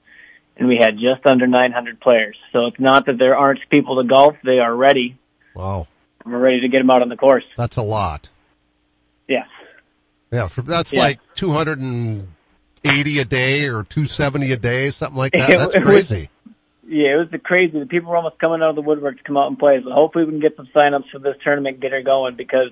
and 0.57 0.67
we 0.67 0.77
had 0.79 0.95
just 0.95 1.25
under 1.25 1.47
900 1.47 1.99
players. 1.99 2.37
So 2.53 2.67
it's 2.67 2.79
not 2.79 3.05
that 3.07 3.17
there 3.17 3.35
aren't 3.35 3.59
people 3.69 4.01
to 4.01 4.07
golf; 4.07 4.35
they 4.43 4.59
are 4.59 4.75
ready. 4.75 5.17
Wow. 5.53 5.87
We're 6.25 6.39
ready 6.39 6.61
to 6.61 6.69
get 6.69 6.79
them 6.79 6.89
out 6.89 7.01
on 7.01 7.09
the 7.09 7.17
course. 7.17 7.43
That's 7.57 7.77
a 7.77 7.83
lot. 7.83 8.29
Yeah. 9.27 9.45
Yeah, 10.31 10.49
that's 10.65 10.91
yeah. 10.91 10.99
like 10.99 11.19
280 11.35 13.19
a 13.19 13.25
day 13.25 13.65
or 13.65 13.83
270 13.83 14.51
a 14.51 14.57
day, 14.57 14.89
something 14.89 15.17
like 15.17 15.33
that. 15.33 15.47
That's 15.57 15.75
crazy. 15.75 16.29
yeah, 16.87 17.13
it 17.13 17.31
was 17.31 17.41
crazy. 17.43 17.79
The 17.79 17.85
people 17.85 18.09
were 18.09 18.17
almost 18.17 18.39
coming 18.39 18.61
out 18.61 18.71
of 18.71 18.75
the 18.75 18.81
woodwork 18.81 19.17
to 19.17 19.23
come 19.23 19.37
out 19.37 19.47
and 19.47 19.57
play. 19.57 19.79
So 19.83 19.91
hopefully 19.91 20.25
we 20.25 20.31
can 20.31 20.41
get 20.41 20.57
some 20.57 20.67
signups 20.75 21.11
for 21.11 21.19
this 21.19 21.35
tournament, 21.43 21.79
get 21.79 21.93
it 21.93 22.03
going 22.03 22.35
because 22.35 22.71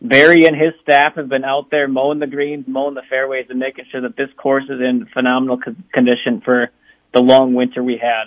Barry 0.00 0.46
and 0.46 0.56
his 0.56 0.74
staff 0.82 1.16
have 1.16 1.28
been 1.28 1.44
out 1.44 1.70
there 1.70 1.88
mowing 1.88 2.20
the 2.20 2.26
greens, 2.26 2.66
mowing 2.68 2.94
the 2.94 3.02
fairways, 3.10 3.46
and 3.50 3.58
making 3.58 3.86
sure 3.90 4.02
that 4.02 4.16
this 4.16 4.30
course 4.36 4.64
is 4.64 4.80
in 4.80 5.06
phenomenal 5.12 5.58
condition 5.92 6.40
for 6.44 6.70
the 7.16 7.22
long 7.22 7.54
winter 7.54 7.82
we 7.82 7.96
had. 7.96 8.26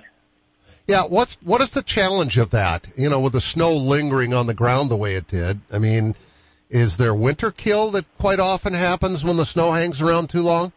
Yeah, 0.87 1.03
what's 1.03 1.35
what 1.43 1.61
is 1.61 1.71
the 1.71 1.83
challenge 1.83 2.39
of 2.39 2.49
that? 2.49 2.87
You 2.95 3.09
know, 3.09 3.19
with 3.19 3.33
the 3.33 3.41
snow 3.41 3.75
lingering 3.75 4.33
on 4.33 4.47
the 4.47 4.55
ground 4.55 4.89
the 4.89 4.97
way 4.97 5.13
it 5.13 5.27
did. 5.27 5.59
I 5.71 5.77
mean, 5.77 6.15
is 6.71 6.97
there 6.97 7.13
winter 7.13 7.51
kill 7.51 7.91
that 7.91 8.05
quite 8.17 8.39
often 8.39 8.73
happens 8.73 9.23
when 9.23 9.37
the 9.37 9.45
snow 9.45 9.71
hangs 9.71 10.01
around 10.01 10.31
too 10.31 10.41
long? 10.41 10.71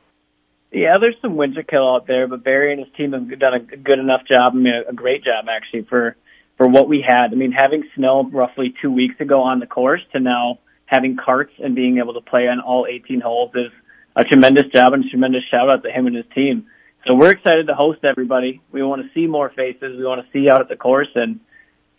Yeah, 0.70 0.98
there's 1.00 1.16
some 1.22 1.36
winter 1.36 1.62
kill 1.62 1.88
out 1.88 2.06
there, 2.06 2.28
but 2.28 2.44
Barry 2.44 2.72
and 2.72 2.84
his 2.84 2.94
team 2.98 3.12
have 3.12 3.38
done 3.38 3.54
a 3.54 3.76
good 3.76 3.98
enough 3.98 4.26
job. 4.30 4.52
I 4.52 4.56
mean, 4.56 4.74
a 4.86 4.92
great 4.92 5.24
job 5.24 5.46
actually 5.48 5.84
for 5.84 6.14
for 6.58 6.68
what 6.68 6.90
we 6.90 7.02
had. 7.06 7.32
I 7.32 7.34
mean, 7.34 7.52
having 7.52 7.84
snow 7.96 8.28
roughly 8.30 8.74
two 8.82 8.92
weeks 8.92 9.18
ago 9.20 9.40
on 9.40 9.58
the 9.58 9.66
course 9.66 10.02
to 10.12 10.20
now 10.20 10.58
having 10.84 11.16
carts 11.16 11.54
and 11.58 11.74
being 11.74 11.96
able 11.96 12.12
to 12.12 12.20
play 12.20 12.48
on 12.48 12.60
all 12.60 12.86
18 12.86 13.22
holes 13.22 13.52
is 13.54 13.72
a 14.14 14.24
tremendous 14.24 14.66
job 14.66 14.92
and 14.92 15.06
a 15.06 15.08
tremendous 15.08 15.44
shout 15.50 15.70
out 15.70 15.82
to 15.84 15.90
him 15.90 16.06
and 16.06 16.16
his 16.16 16.26
team. 16.34 16.66
So 17.06 17.14
we're 17.14 17.32
excited 17.32 17.66
to 17.66 17.74
host 17.74 18.00
everybody. 18.04 18.60
We 18.70 18.82
want 18.82 19.02
to 19.02 19.08
see 19.12 19.26
more 19.26 19.50
faces. 19.50 19.98
We 19.98 20.04
want 20.04 20.24
to 20.24 20.32
see 20.32 20.44
you 20.44 20.52
out 20.52 20.60
at 20.60 20.68
the 20.68 20.76
course, 20.76 21.08
and 21.16 21.40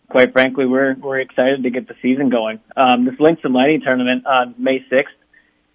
quite 0.10 0.32
frankly, 0.32 0.66
we're 0.66 0.96
we're 0.96 1.20
excited 1.20 1.64
to 1.64 1.70
get 1.70 1.88
the 1.90 1.96
season 2.02 2.30
going. 2.30 2.62
Um, 2.78 3.06
this 3.06 3.20
Links 3.20 3.42
and 3.44 3.54
Lighting 3.54 3.82
tournament 3.82 4.26
on 4.26 4.56
May 4.58 4.80
6th, 4.80 5.04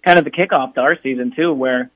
kind 0.03 0.17
of 0.17 0.25
the 0.25 0.31
kickoff 0.31 0.73
to 0.75 0.81
our 0.81 0.97
season 1.03 1.31
too, 1.35 1.53
where 1.53 1.91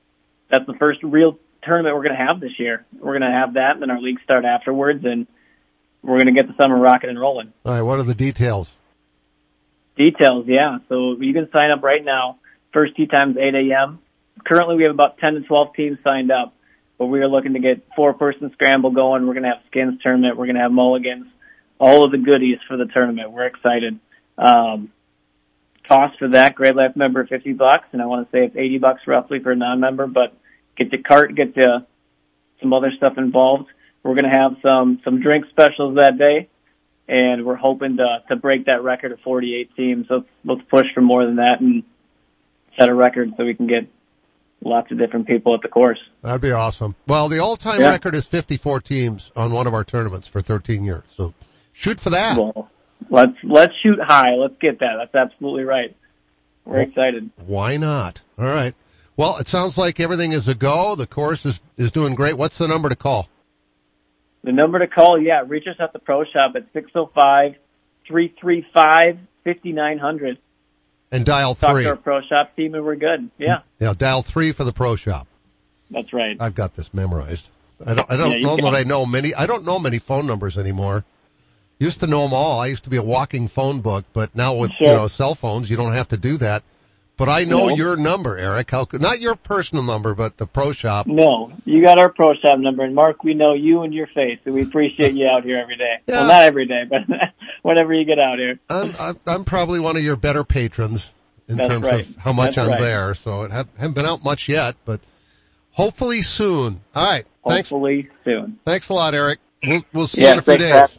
that's 0.48 0.66
the 0.66 0.74
first 0.74 1.00
real 1.02 1.38
tournament 1.64 1.96
we're 1.96 2.04
going 2.04 2.16
to 2.16 2.24
have 2.24 2.38
this 2.38 2.52
year. 2.58 2.86
We're 2.96 3.18
going 3.18 3.32
to 3.32 3.36
have 3.36 3.54
that, 3.54 3.72
and 3.72 3.82
then 3.82 3.90
our 3.90 4.00
league 4.00 4.20
start 4.22 4.44
afterwards, 4.44 5.04
and 5.04 5.26
we're 6.02 6.20
going 6.20 6.32
to 6.32 6.40
get 6.40 6.46
the 6.46 6.62
summer 6.62 6.78
rocking 6.78 7.10
and 7.10 7.18
rolling. 7.18 7.52
All 7.64 7.72
right, 7.72 7.82
what 7.82 7.98
are 7.98 8.04
the 8.04 8.14
details? 8.14 8.70
Details, 9.96 10.44
yeah. 10.46 10.78
So 10.88 11.16
you 11.20 11.32
can 11.32 11.48
sign 11.52 11.72
up 11.72 11.82
right 11.82 12.04
now. 12.04 12.38
First 12.72 12.94
tee 12.96 13.06
time's 13.06 13.36
8 13.36 13.54
a.m. 13.54 14.00
Currently, 14.44 14.76
we 14.76 14.84
have 14.84 14.92
about 14.92 15.18
10 15.18 15.34
to 15.34 15.40
12 15.40 15.74
teams 15.74 15.98
signed 16.04 16.30
up 16.30 16.54
but 16.98 17.06
we 17.06 17.20
are 17.20 17.28
looking 17.28 17.54
to 17.54 17.60
get 17.60 17.86
four 17.96 18.14
person 18.14 18.50
scramble 18.52 18.90
going. 18.90 19.26
We're 19.26 19.34
going 19.34 19.44
to 19.44 19.50
have 19.50 19.64
skins 19.66 20.00
tournament. 20.02 20.36
We're 20.36 20.46
going 20.46 20.56
to 20.56 20.62
have 20.62 20.72
mulligans, 20.72 21.26
all 21.78 22.04
of 22.04 22.12
the 22.12 22.18
goodies 22.18 22.58
for 22.68 22.76
the 22.76 22.86
tournament. 22.86 23.32
We're 23.32 23.46
excited. 23.46 23.98
Um, 24.38 24.92
cost 25.88 26.18
for 26.18 26.28
that, 26.30 26.54
Great 26.54 26.74
Life 26.74 26.96
member, 26.96 27.26
50 27.26 27.52
bucks, 27.52 27.86
and 27.92 28.00
I 28.00 28.06
want 28.06 28.30
to 28.30 28.36
say 28.36 28.44
it's 28.44 28.56
80 28.56 28.78
bucks 28.78 29.02
roughly 29.06 29.40
for 29.40 29.52
a 29.52 29.56
non-member, 29.56 30.06
but 30.06 30.36
get 30.76 30.90
the 30.90 30.98
cart, 30.98 31.34
get 31.34 31.54
the, 31.54 31.86
some 32.60 32.72
other 32.72 32.92
stuff 32.96 33.14
involved. 33.18 33.68
We're 34.02 34.14
going 34.14 34.30
to 34.30 34.38
have 34.38 34.56
some, 34.66 35.00
some 35.04 35.20
drink 35.20 35.46
specials 35.50 35.96
that 35.96 36.18
day, 36.18 36.48
and 37.08 37.44
we're 37.44 37.56
hoping 37.56 37.98
to, 37.98 38.22
to 38.28 38.36
break 38.36 38.66
that 38.66 38.82
record 38.82 39.12
of 39.12 39.20
48 39.20 39.74
teams. 39.76 40.06
Let's, 40.08 40.26
let's 40.44 40.62
push 40.70 40.86
for 40.94 41.00
more 41.00 41.24
than 41.24 41.36
that 41.36 41.60
and 41.60 41.84
set 42.78 42.88
a 42.88 42.94
record 42.94 43.32
so 43.36 43.44
we 43.44 43.54
can 43.54 43.66
get 43.66 43.88
lots 44.64 44.90
of 44.90 44.98
different 44.98 45.26
people 45.26 45.54
at 45.54 45.62
the 45.62 45.68
course. 45.68 45.98
That'd 46.22 46.40
be 46.40 46.52
awesome. 46.52 46.94
Well, 47.06 47.28
the 47.28 47.40
all-time 47.40 47.80
yeah. 47.80 47.90
record 47.90 48.14
is 48.14 48.26
54 48.26 48.80
teams 48.80 49.30
on 49.36 49.52
one 49.52 49.66
of 49.66 49.74
our 49.74 49.84
tournaments 49.84 50.26
for 50.26 50.40
13 50.40 50.84
years. 50.84 51.04
So 51.10 51.34
shoot 51.72 52.00
for 52.00 52.10
that. 52.10 52.36
Well, 52.36 52.70
let's 53.10 53.36
let's 53.42 53.72
shoot 53.82 53.98
high. 54.00 54.34
Let's 54.34 54.56
get 54.60 54.80
that. 54.80 54.94
That's 54.98 55.14
absolutely 55.14 55.64
right. 55.64 55.94
We're 56.64 56.78
well, 56.78 56.82
excited. 56.82 57.30
Why 57.46 57.76
not? 57.76 58.22
All 58.38 58.44
right. 58.44 58.74
Well, 59.16 59.36
it 59.36 59.46
sounds 59.46 59.78
like 59.78 60.00
everything 60.00 60.32
is 60.32 60.48
a 60.48 60.54
go. 60.54 60.96
The 60.96 61.06
course 61.06 61.46
is, 61.46 61.60
is 61.76 61.92
doing 61.92 62.14
great. 62.14 62.36
What's 62.36 62.58
the 62.58 62.66
number 62.66 62.88
to 62.88 62.96
call? 62.96 63.28
The 64.42 64.52
number 64.52 64.80
to 64.80 64.88
call, 64.88 65.20
yeah, 65.20 65.44
reach 65.46 65.66
us 65.68 65.76
at 65.78 65.92
the 65.92 65.98
pro 65.98 66.24
shop 66.24 66.54
at 66.56 66.64
605 66.72 67.54
335 68.08 69.18
5900. 69.44 70.38
And 71.14 71.24
dial 71.24 71.54
Talk 71.54 71.72
three. 71.74 71.84
to 71.84 71.90
our 71.90 71.96
pro 71.96 72.20
shop 72.22 72.56
team 72.56 72.74
and 72.74 72.84
we're 72.84 72.96
good. 72.96 73.30
Yeah, 73.38 73.60
Yeah, 73.78 73.92
dial 73.96 74.22
three 74.22 74.50
for 74.52 74.64
the 74.64 74.72
pro 74.72 74.96
shop. 74.96 75.28
that's 75.90 76.12
right. 76.12 76.36
I've 76.40 76.54
got 76.56 76.74
this 76.74 76.92
memorized. 76.92 77.48
I 77.84 77.94
don't, 77.94 78.10
I 78.10 78.16
don't 78.16 78.32
Yeah, 78.40 78.46
know 78.46 78.56
that 78.56 78.74
I 78.74 78.82
know 78.82 79.06
many, 79.06 79.34
I 79.34 79.46
don't 79.46 79.64
know 79.64 79.78
many 79.78 79.98
phone 80.00 80.26
numbers 80.26 80.58
anymore. 80.58 81.04
Used 81.78 82.00
to 82.00 82.06
know 82.06 82.22
them 82.22 82.32
all. 82.32 82.58
I 82.60 82.66
used 82.66 82.84
to 82.84 82.90
be 82.90 82.96
a 82.96 83.02
walking 83.02 83.46
phone 83.48 83.80
book, 83.80 84.04
but 84.12 84.34
now 84.34 84.54
with, 84.56 84.72
you 84.80 84.86
know, 84.86 85.06
cell 85.08 85.34
phones, 85.34 85.70
you 85.70 85.76
don't 85.76 85.92
have 85.92 86.08
to 86.08 86.16
do 86.16 86.36
that. 86.38 86.62
But 87.16 87.28
I 87.28 87.44
know 87.44 87.68
No. 87.68 87.76
your 87.76 87.96
number, 87.96 88.36
Erik. 88.36 88.72
How, 88.72 88.88
not 88.92 89.20
your 89.20 89.36
personal 89.36 89.84
number, 89.84 90.16
but 90.16 90.36
the 90.36 90.46
pro 90.46 90.72
shop. 90.72 91.06
No, 91.06 91.52
you 91.64 91.80
got 91.80 91.98
our 91.98 92.08
pro 92.08 92.34
shop 92.34 92.58
number, 92.58 92.82
and 92.82 92.92
Mark, 92.92 93.22
we 93.22 93.34
know 93.34 93.52
you 93.54 93.82
and 93.82 93.94
your 93.94 94.08
face, 94.08 94.40
and 94.44 94.52
we 94.52 94.62
appreciate 94.62 95.14
you 95.14 95.28
out 95.28 95.44
here 95.44 95.58
every 95.58 95.76
day. 95.76 95.98
Yeah. 96.08 96.16
Well, 96.16 96.26
not 96.26 96.42
every 96.42 96.66
day, 96.66 96.82
but 96.90 97.02
whenever 97.62 97.94
you 97.94 98.04
get 98.04 98.18
out 98.18 98.38
here. 98.38 98.58
I'm, 98.68 99.18
I'm, 99.26 99.44
probably 99.44 99.78
one 99.78 99.96
of 99.96 100.02
your 100.02 100.16
better 100.16 100.42
patrons 100.42 101.08
in 101.46 101.56
That's 101.56 101.68
terms 101.68 101.84
right. 101.84 102.08
of 102.08 102.16
how 102.16 102.32
much 102.32 102.56
That's 102.56 102.66
I'm 102.66 102.72
right. 102.72 102.80
there. 102.80 103.14
So 103.14 103.42
it 103.44 103.52
ha- 103.52 103.64
haven't 103.78 103.94
been 103.94 104.06
out 104.06 104.24
much 104.24 104.48
yet, 104.48 104.74
but 104.84 105.00
hopefully 105.70 106.20
soon. 106.22 106.80
All 106.96 107.06
right. 107.06 107.26
Thanks. 107.46 107.70
Hopefully 107.70 108.08
soon. 108.24 108.58
Thanks 108.64 108.88
a 108.88 108.92
lot, 108.92 109.14
Erik. 109.14 109.38
We'll, 109.64 109.82
we'll 109.92 110.06
see 110.08 110.20
Yeah, 110.22 110.26
you 110.28 110.32
in 110.32 110.38
a 110.40 110.42
few 110.42 110.58
days. 110.58 110.96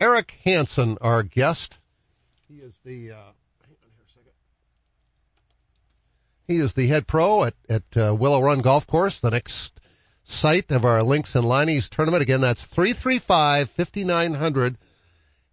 Erik 0.00 0.36
Hansen, 0.44 0.98
our 1.00 1.22
guest. 1.22 1.78
He 2.54 2.60
is 2.60 2.74
the, 2.84 3.12
uh. 3.12 3.32
He 6.46 6.58
is 6.58 6.74
the 6.74 6.86
head 6.86 7.06
pro 7.06 7.44
at, 7.44 7.54
at 7.68 7.82
uh, 7.96 8.14
Willow 8.14 8.40
Run 8.40 8.60
Golf 8.60 8.86
Course, 8.86 9.18
the 9.18 9.30
next 9.30 9.80
site 10.22 10.70
of 10.70 10.84
our 10.84 11.02
Links 11.02 11.34
and 11.34 11.44
Leinie's 11.44 11.88
tournament. 11.88 12.22
Again, 12.22 12.42
that's 12.42 12.68
335-5900 12.68 14.76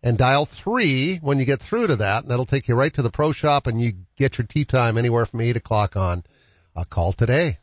and 0.04 0.18
dial 0.18 0.46
three 0.46 1.18
when 1.18 1.40
you 1.40 1.46
get 1.46 1.62
through 1.62 1.88
to 1.88 1.96
that. 1.96 2.24
And 2.24 2.32
that'll 2.32 2.46
take 2.46 2.68
you 2.68 2.76
right 2.76 2.94
to 2.94 3.02
the 3.02 3.10
pro 3.10 3.32
shop 3.32 3.66
and 3.66 3.82
you 3.82 3.94
get 4.16 4.38
your 4.38 4.46
tee 4.46 4.66
time 4.66 4.98
anywhere 4.98 5.26
from 5.26 5.42
eight 5.42 5.56
o'clock 5.56 5.96
on. 5.96 6.24
A 6.76 6.86
call 6.86 7.14
today. 7.14 7.58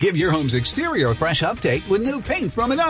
Give 0.00 0.16
your 0.16 0.32
home's 0.32 0.54
exterior 0.54 1.10
a 1.10 1.14
fresh 1.14 1.42
update 1.42 1.88
with 1.88 2.02
new 2.02 2.20
paint 2.20 2.52
from 2.52 2.72
Another. 2.72 2.82